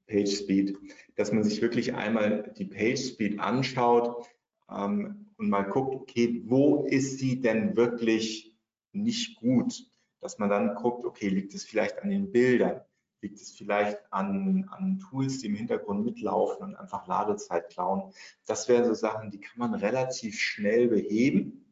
[0.07, 0.79] Page Speed,
[1.17, 4.27] dass man sich wirklich einmal die Page Speed anschaut
[4.71, 8.57] ähm, und mal guckt, okay, wo ist sie denn wirklich
[8.93, 9.85] nicht gut?
[10.21, 12.81] Dass man dann guckt, okay, liegt es vielleicht an den Bildern?
[13.21, 18.13] Liegt es vielleicht an, an Tools, die im Hintergrund mitlaufen und einfach Ladezeit klauen?
[18.47, 21.65] Das wären so Sachen, die kann man relativ schnell beheben,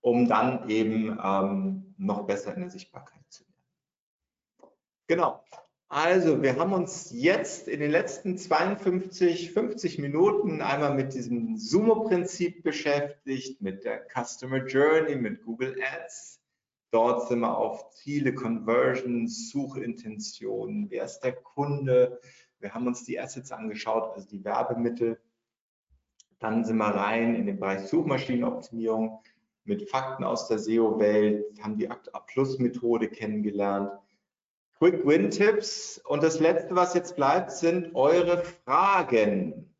[0.00, 4.72] um dann eben ähm, noch besser in der Sichtbarkeit zu werden.
[5.08, 5.44] Genau,
[5.88, 12.64] also, wir haben uns jetzt in den letzten 52, 50 Minuten einmal mit diesem Sumo-Prinzip
[12.64, 16.35] beschäftigt, mit der Customer Journey, mit Google Ads.
[16.96, 22.18] Dort sind wir auf Ziele, Conversions, Suchintentionen, wer ist der Kunde.
[22.58, 25.20] Wir haben uns die Assets angeschaut, also die Werbemittel.
[26.38, 29.20] Dann sind wir rein in den Bereich Suchmaschinenoptimierung
[29.64, 33.92] mit Fakten aus der SEO-Welt, haben die Act-A-Plus-Methode kennengelernt
[34.78, 36.00] Quick Win Tipps.
[36.02, 39.70] Und das letzte, was jetzt bleibt, sind eure Fragen.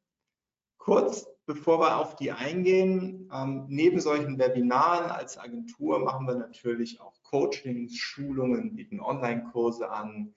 [0.76, 7.01] Kurz bevor wir auf die eingehen, ähm, neben solchen Webinaren als Agentur machen wir natürlich
[7.01, 10.34] auch Coachings, Schulungen, bieten Online-Kurse an,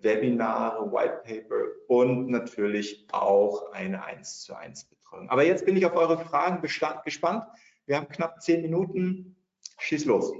[0.00, 5.28] Webinare, White Paper und natürlich auch eine 1 zu 1 Betreuung.
[5.28, 7.44] Aber jetzt bin ich auf eure Fragen gespannt.
[7.86, 9.36] Wir haben knapp zehn Minuten.
[9.78, 10.32] Schieß los.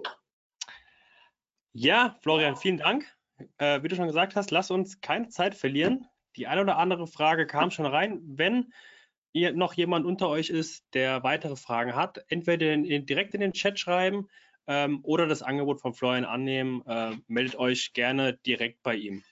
[1.73, 3.05] Ja, Florian, vielen Dank
[3.59, 6.07] äh, wie du schon gesagt hast, lass uns keine Zeit verlieren.
[6.37, 8.21] Die eine oder andere Frage kam schon rein.
[8.25, 8.73] Wenn
[9.35, 13.53] noch jemand unter euch ist, der weitere Fragen hat, entweder in, in, direkt in den
[13.53, 14.29] Chat schreiben
[14.67, 16.83] ähm, oder das Angebot von Florian annehmen.
[16.87, 19.23] Äh, meldet euch gerne direkt bei ihm.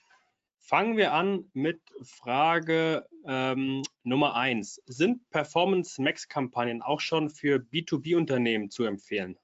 [0.59, 4.83] Fangen wir an mit Frage ähm, Nummer 1.
[4.87, 9.37] Sind Performance Max Kampagnen auch schon für B2B-Unternehmen zu empfehlen?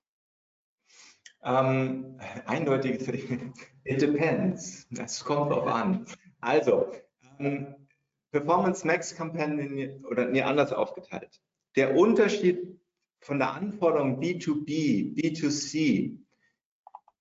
[1.42, 3.00] Ähm, eindeutig,
[3.84, 4.86] it depends.
[4.98, 6.06] Es kommt drauf an.
[6.40, 6.92] Also,
[7.38, 7.85] ähm,
[8.30, 11.40] Performance Max Kampagnen oder nee, anders aufgeteilt.
[11.76, 12.78] Der Unterschied
[13.20, 16.18] von der Anforderung B2B, B2C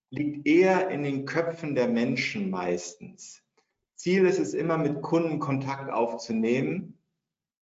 [0.09, 3.41] liegt eher in den Köpfen der Menschen meistens.
[3.95, 6.99] Ziel ist es immer, mit Kunden Kontakt aufzunehmen,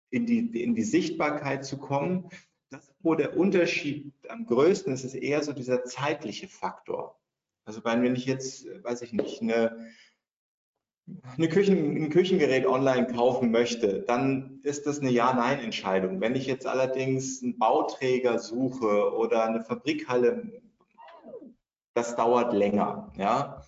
[0.10, 2.30] in die, in die Sichtbarkeit zu kommen
[2.74, 7.20] das, wo der Unterschied am größten ist, ist eher so dieser zeitliche Faktor.
[7.66, 9.92] Also wenn ich jetzt, weiß ich nicht, eine,
[11.38, 16.22] eine Küchen, ein Küchengerät online kaufen möchte, dann ist das eine Ja-Nein-Entscheidung.
[16.22, 20.62] Wenn ich jetzt allerdings einen Bauträger suche oder eine Fabrikhalle,
[21.94, 23.12] das dauert länger.
[23.18, 23.64] Ja?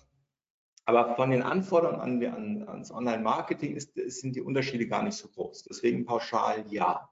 [0.86, 5.64] Aber von den Anforderungen an, an, ans Online-Marketing sind die Unterschiede gar nicht so groß.
[5.64, 7.10] Deswegen pauschal ja.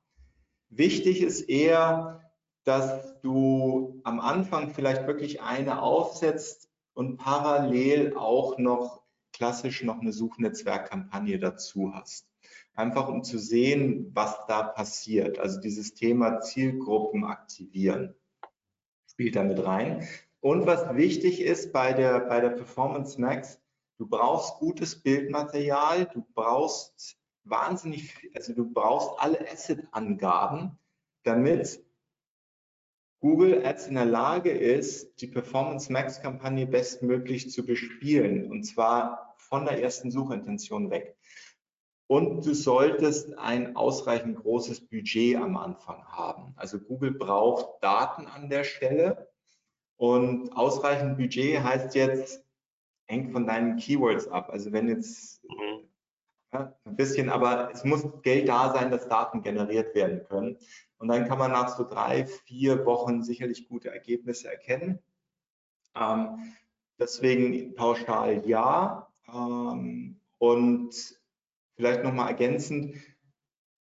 [0.70, 2.20] Wichtig ist eher,
[2.64, 9.03] dass du am Anfang vielleicht wirklich eine aufsetzt und parallel auch noch
[9.35, 12.26] klassisch noch eine Suchnetzwerkkampagne dazu hast.
[12.74, 15.39] Einfach um zu sehen, was da passiert.
[15.39, 18.14] Also dieses Thema Zielgruppen aktivieren
[19.14, 20.07] spielt damit rein.
[20.41, 23.61] Und was wichtig ist bei der, bei der Performance Max,
[23.97, 30.78] du brauchst gutes Bildmaterial, du brauchst wahnsinnig, also du brauchst alle Asset-Angaben,
[31.22, 31.84] damit
[33.25, 39.35] Google Ads in der Lage ist, die Performance Max Kampagne bestmöglich zu bespielen und zwar
[39.39, 41.16] von der ersten Suchintention weg.
[42.07, 46.53] Und du solltest ein ausreichend großes Budget am Anfang haben.
[46.57, 49.33] Also Google braucht Daten an der Stelle
[49.97, 52.45] und ausreichend Budget heißt jetzt,
[53.07, 54.51] hängt von deinen Keywords ab.
[54.51, 55.89] Also wenn jetzt mhm
[56.55, 60.57] Ja, ein bisschen, aber es muss Geld da sein, dass Daten generiert werden können.
[61.05, 65.00] Und dann kann man nach so drei, vier Wochen sicherlich gute Ergebnisse erkennen.
[65.94, 66.55] Ähm,
[66.98, 69.12] deswegen pauschal ja.
[69.28, 70.94] Ähm, und
[71.76, 72.96] vielleicht nochmal ergänzend,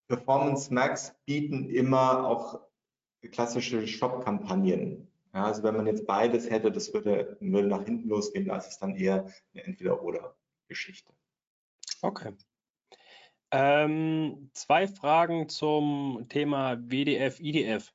[0.08, 2.62] Performance Max bieten immer auch
[3.30, 5.12] klassische Shop-Kampagnen.
[5.34, 8.68] Ja, also wenn man jetzt beides hätte, das würde, würde nach hinten losgehen, da ist
[8.68, 11.12] es dann eher eine Entweder-Oder-Geschichte.
[12.02, 12.32] Okay.
[13.52, 17.94] Ähm, zwei Fragen zum Thema WDF, IDF.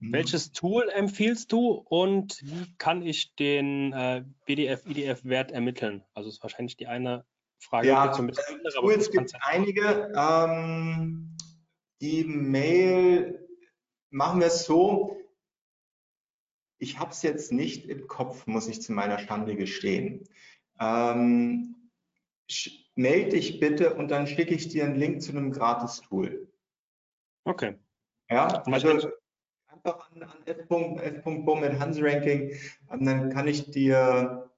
[0.00, 0.12] Mhm.
[0.12, 6.04] Welches Tool empfiehlst du und wie kann ich den äh, WDF, IDF-Wert ermitteln?
[6.14, 7.24] Also ist wahrscheinlich die eine
[7.58, 7.88] Frage.
[7.88, 10.12] Ja, so mit andere, Tools gibt es einige.
[10.16, 11.36] Ähm,
[12.00, 13.48] die Mail
[14.10, 15.16] machen wir es so.
[16.78, 20.28] Ich habe es jetzt nicht im Kopf, muss ich zu meiner Schande gestehen.
[20.78, 21.90] Ähm,
[22.96, 26.48] melde dich bitte und dann schicke ich dir einen Link zu einem Gratis-Tool.
[27.44, 27.76] Okay.
[28.28, 29.10] Ja, also
[29.68, 32.52] einfach an, an f.bum mit Hans Ranking,
[32.88, 34.50] dann kann ich dir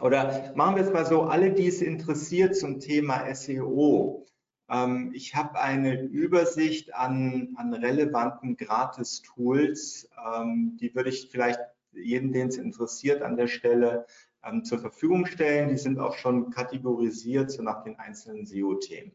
[0.00, 4.24] oder machen wir es mal so, alle, die es interessiert zum Thema SEO,
[4.70, 11.60] ähm, ich habe eine Übersicht an, an relevanten Gratis-Tools, ähm, die würde ich vielleicht
[11.92, 14.06] jedem, den es interessiert, an der Stelle
[14.44, 15.68] ähm, zur Verfügung stellen.
[15.68, 19.12] Die sind auch schon kategorisiert so nach den einzelnen SEO-Themen.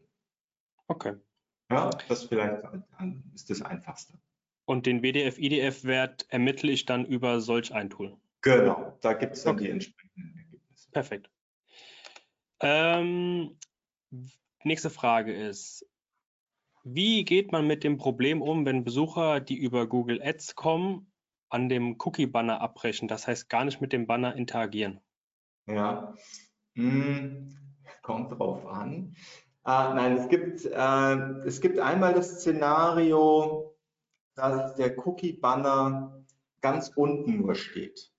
[0.88, 1.14] Okay.
[1.70, 2.62] Ja, das vielleicht
[3.34, 4.14] ist das Einfachste.
[4.66, 8.16] Und den WDF-IDF-Wert ermittle ich dann über solch ein Tool?
[8.42, 9.64] Genau, da gibt es dann okay.
[9.64, 10.90] die entsprechenden Ergebnisse.
[10.90, 11.30] Perfekt.
[12.60, 13.58] Ähm,
[14.62, 15.86] nächste Frage ist,
[16.84, 21.12] wie geht man mit dem Problem um, wenn Besucher, die über Google Ads kommen,
[21.48, 25.00] an dem Cookie-Banner abbrechen, das heißt gar nicht mit dem Banner interagieren?
[25.66, 26.14] Ja,
[26.74, 27.56] hm,
[28.02, 29.16] kommt drauf an.
[29.64, 33.76] Ah, nein, es gibt, äh, es gibt einmal das Szenario,
[34.36, 36.24] dass der Cookie-Banner
[36.60, 38.12] ganz unten nur steht.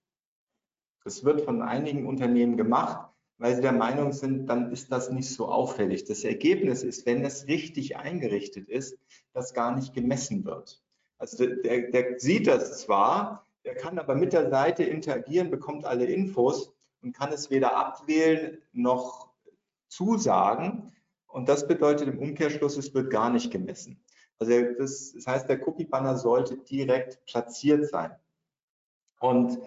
[1.05, 5.29] Das wird von einigen Unternehmen gemacht, weil sie der Meinung sind, dann ist das nicht
[5.29, 6.03] so auffällig.
[6.03, 8.97] Das Ergebnis ist, wenn es richtig eingerichtet ist,
[9.31, 10.83] dass gar nicht gemessen wird.
[11.17, 16.05] Also der, der sieht das zwar, der kann aber mit der Seite interagieren, bekommt alle
[16.05, 19.29] Infos, und kann es weder abwählen noch
[19.87, 20.93] zusagen.
[21.27, 24.03] Und das bedeutet im Umkehrschluss, es wird gar nicht gemessen.
[24.39, 28.15] Also das, das heißt, der Cookie-Banner sollte direkt platziert sein.
[29.19, 29.59] Und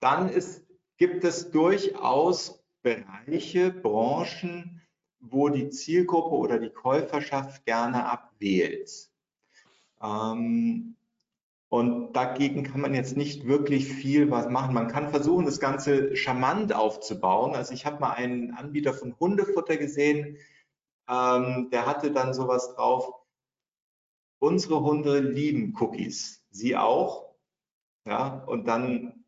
[0.00, 0.64] dann ist,
[0.96, 4.82] gibt es durchaus Bereiche, Branchen,
[5.20, 9.10] wo die Zielgruppe oder die Käuferschaft gerne abwählt.
[10.00, 10.96] Ähm,
[11.68, 14.74] und dagegen kann man jetzt nicht wirklich viel was machen.
[14.74, 17.56] Man kann versuchen, das Ganze charmant aufzubauen.
[17.56, 20.38] Also ich habe mal einen Anbieter von Hundefutter gesehen,
[21.08, 23.12] ähm, der hatte dann sowas drauf.
[24.38, 26.44] Unsere Hunde lieben Cookies.
[26.50, 27.34] Sie auch.
[28.06, 29.24] Ja, und dann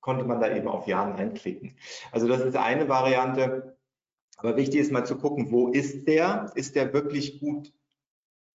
[0.00, 1.78] konnte man da eben auf Ja einklicken.
[2.12, 3.78] Also das ist eine Variante.
[4.36, 6.50] Aber wichtig ist mal zu gucken, wo ist der?
[6.54, 7.72] Ist der wirklich gut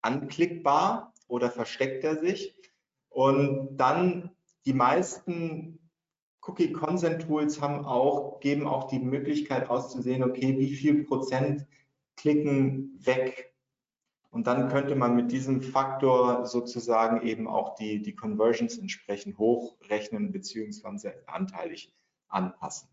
[0.01, 2.55] anklickbar oder versteckt er sich?
[3.13, 4.31] Und dann
[4.65, 5.79] die meisten
[6.41, 11.67] Cookie Consent Tools haben auch, geben auch die Möglichkeit auszusehen, okay, wie viel Prozent
[12.17, 13.53] klicken weg.
[14.31, 20.31] Und dann könnte man mit diesem Faktor sozusagen eben auch die, die Conversions entsprechend hochrechnen
[20.31, 21.93] beziehungsweise anteilig
[22.29, 22.89] anpassen.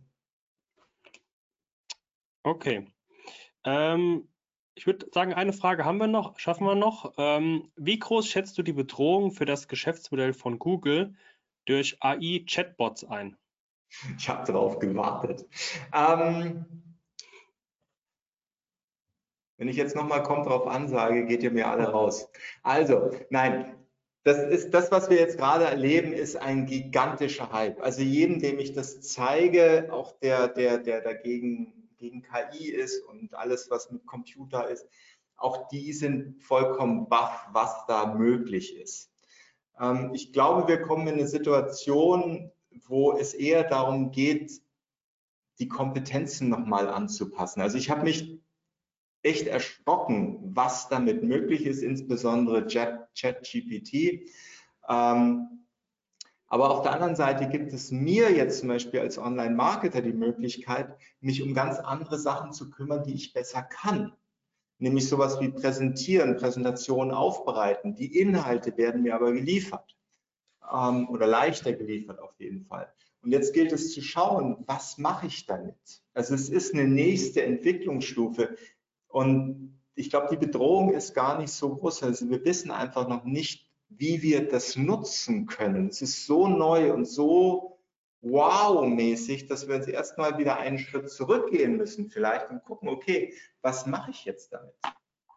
[2.43, 2.87] Okay.
[3.65, 4.29] Ähm,
[4.81, 7.13] ich würde sagen, eine Frage haben wir noch, schaffen wir noch.
[7.19, 11.15] Ähm, wie groß schätzt du die Bedrohung für das Geschäftsmodell von Google
[11.67, 13.37] durch AI-Chatbots ein?
[14.17, 15.45] Ich habe darauf gewartet.
[15.93, 16.65] Ähm,
[19.59, 22.31] wenn ich jetzt nochmal kommt drauf ansage, geht ihr mir alle raus.
[22.63, 23.75] Also, nein,
[24.23, 27.83] das ist das, was wir jetzt gerade erleben, ist ein gigantischer Hype.
[27.83, 33.35] Also jedem, dem ich das zeige, auch der, der, der dagegen gegen KI ist und
[33.35, 34.87] alles, was mit Computer ist,
[35.37, 39.13] auch die sind vollkommen baff, was da möglich ist.
[39.79, 42.51] Ähm, ich glaube, wir kommen in eine Situation,
[42.87, 44.61] wo es eher darum geht,
[45.59, 47.61] die Kompetenzen nochmal anzupassen.
[47.61, 48.41] Also ich habe mich
[49.23, 54.31] echt erschrocken, was damit möglich ist, insbesondere ChatGPT.
[54.89, 55.67] Ähm,
[56.51, 60.97] aber auf der anderen Seite gibt es mir jetzt zum Beispiel als Online-Marketer die Möglichkeit,
[61.21, 64.13] mich um ganz andere Sachen zu kümmern, die ich besser kann.
[64.79, 67.95] Nämlich sowas wie präsentieren, Präsentationen aufbereiten.
[67.95, 69.97] Die Inhalte werden mir aber geliefert
[70.73, 72.93] ähm, oder leichter geliefert auf jeden Fall.
[73.23, 76.03] Und jetzt gilt es zu schauen, was mache ich damit?
[76.15, 78.57] Also es ist eine nächste Entwicklungsstufe.
[79.07, 82.03] Und ich glaube, die Bedrohung ist gar nicht so groß.
[82.03, 85.89] Also wir wissen einfach noch nicht, wie wir das nutzen können.
[85.89, 87.79] Es ist so neu und so
[88.23, 93.87] wow-mäßig, dass wir uns erstmal wieder einen Schritt zurückgehen müssen vielleicht und gucken, okay, was
[93.87, 94.75] mache ich jetzt damit?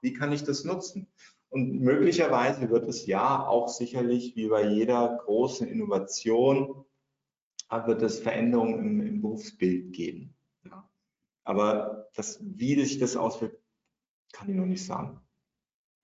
[0.02, 1.08] Wie kann ich das nutzen?
[1.50, 6.86] Und möglicherweise wird es ja auch sicherlich wie bei jeder großen Innovation,
[7.86, 10.36] wird es Veränderungen im, im Berufsbild geben.
[10.64, 10.88] Ja.
[11.44, 13.60] Aber das, wie sich das auswirkt,
[14.32, 15.22] kann ich noch nicht sagen.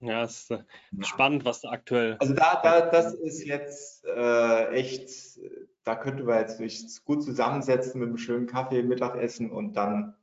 [0.02, 0.64] Ja, es ist äh,
[1.02, 2.18] spannend, was da aktuell.
[2.20, 5.40] Also da, da das ist jetzt äh, echt,
[5.84, 10.16] da könnte man jetzt sich gut zusammensetzen mit einem schönen Kaffee, Mittagessen und dann.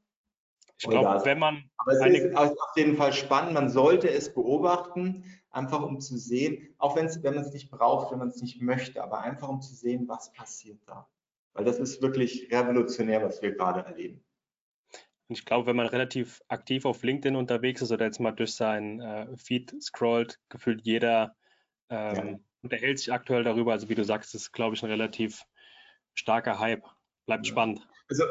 [0.79, 1.71] Ich glaube, wenn man.
[1.79, 2.19] Aber es eine...
[2.19, 3.53] ist auf jeden Fall spannend.
[3.53, 8.13] Man sollte es beobachten, einfach um zu sehen, auch wenn wenn man es nicht braucht,
[8.13, 11.07] wenn man es nicht möchte, aber einfach um zu sehen, was passiert da.
[11.53, 14.26] Weil das ist wirklich revolutionär, was wir gerade erleben.
[15.29, 18.55] Und ich glaube, wenn man relativ aktiv auf LinkedIn unterwegs ist oder jetzt mal durch
[18.55, 21.35] sein äh, Feed scrollt, gefühlt jeder
[21.89, 22.39] ähm, ja.
[22.63, 23.73] unterhält sich aktuell darüber.
[23.73, 25.43] Also wie du sagst, ist, glaube ich, ein relativ
[26.15, 26.85] starker Hype.
[27.27, 27.51] Bleibt ja.
[27.51, 27.87] spannend.
[28.09, 28.25] Also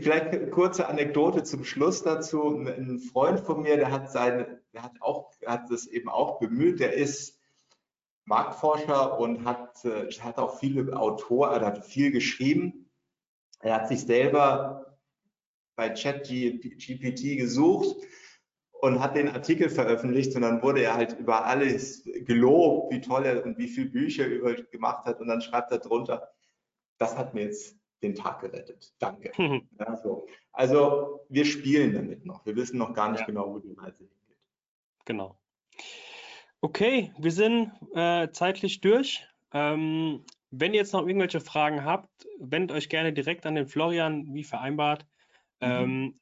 [0.00, 2.56] vielleicht eine kurze Anekdote zum Schluss dazu.
[2.56, 6.80] Ein Freund von mir, der hat seine, der hat auch, hat das eben auch bemüht,
[6.80, 7.38] der ist
[8.24, 12.90] Marktforscher und hat, äh, hat auch viele Autoren, hat viel geschrieben.
[13.60, 14.81] Er hat sich selber
[15.76, 17.96] bei ChatGPT gesucht
[18.72, 23.24] und hat den Artikel veröffentlicht und dann wurde er halt über alles gelobt, wie toll
[23.24, 26.28] er und wie viele Bücher über gemacht hat und dann schreibt er drunter,
[26.98, 28.92] das hat mir jetzt den Tag gerettet.
[28.98, 29.32] Danke.
[29.38, 29.68] Mhm.
[29.78, 30.26] Ja, so.
[30.52, 32.44] Also wir spielen damit noch.
[32.44, 33.26] Wir wissen noch gar nicht ja.
[33.26, 34.38] genau, wo die Reise hingeht.
[35.04, 35.36] Genau.
[36.60, 39.26] Okay, wir sind äh, zeitlich durch.
[39.52, 44.34] Ähm, wenn ihr jetzt noch irgendwelche Fragen habt, wendet euch gerne direkt an den Florian,
[44.34, 45.06] wie vereinbart.
[45.62, 45.68] Mhm.
[45.68, 46.20] Ähm,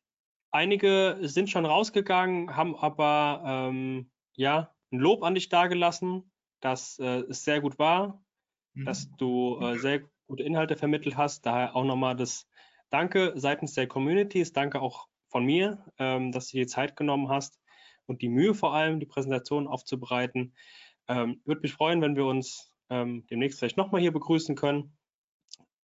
[0.51, 6.30] einige sind schon rausgegangen, haben aber ähm, ja ein Lob an dich dagelassen,
[6.61, 8.22] dass äh, es sehr gut war,
[8.74, 8.84] mhm.
[8.84, 11.47] dass du äh, sehr gute Inhalte vermittelt hast.
[11.47, 12.47] Daher auch nochmal das
[12.91, 17.61] Danke seitens der Communities, danke auch von mir, ähm, dass du dir Zeit genommen hast
[18.07, 20.55] und die Mühe vor allem, die Präsentation aufzubereiten.
[21.07, 24.97] Ähm, Würde mich freuen, wenn wir uns ähm, demnächst vielleicht nochmal hier begrüßen können.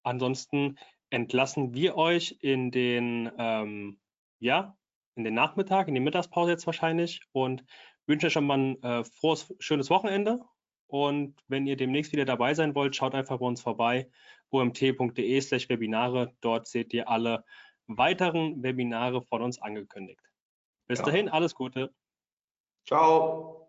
[0.02, 0.78] Ansonsten
[1.10, 3.98] entlassen wir euch in den, ähm,
[4.38, 4.76] ja,
[5.14, 7.64] in den Nachmittag, in die Mittagspause jetzt wahrscheinlich und
[8.06, 10.40] wünsche euch schon mal ein äh, frohes, schönes Wochenende.
[10.88, 14.08] Und wenn ihr demnächst wieder dabei sein wollt, schaut einfach bei uns vorbei,
[14.50, 16.32] omt.de slash Webinare.
[16.40, 17.44] Dort seht ihr alle
[17.88, 20.20] weiteren Webinare von uns angekündigt.
[20.86, 21.06] Bis ja.
[21.06, 21.92] dahin, alles Gute.
[22.86, 23.65] Ciao.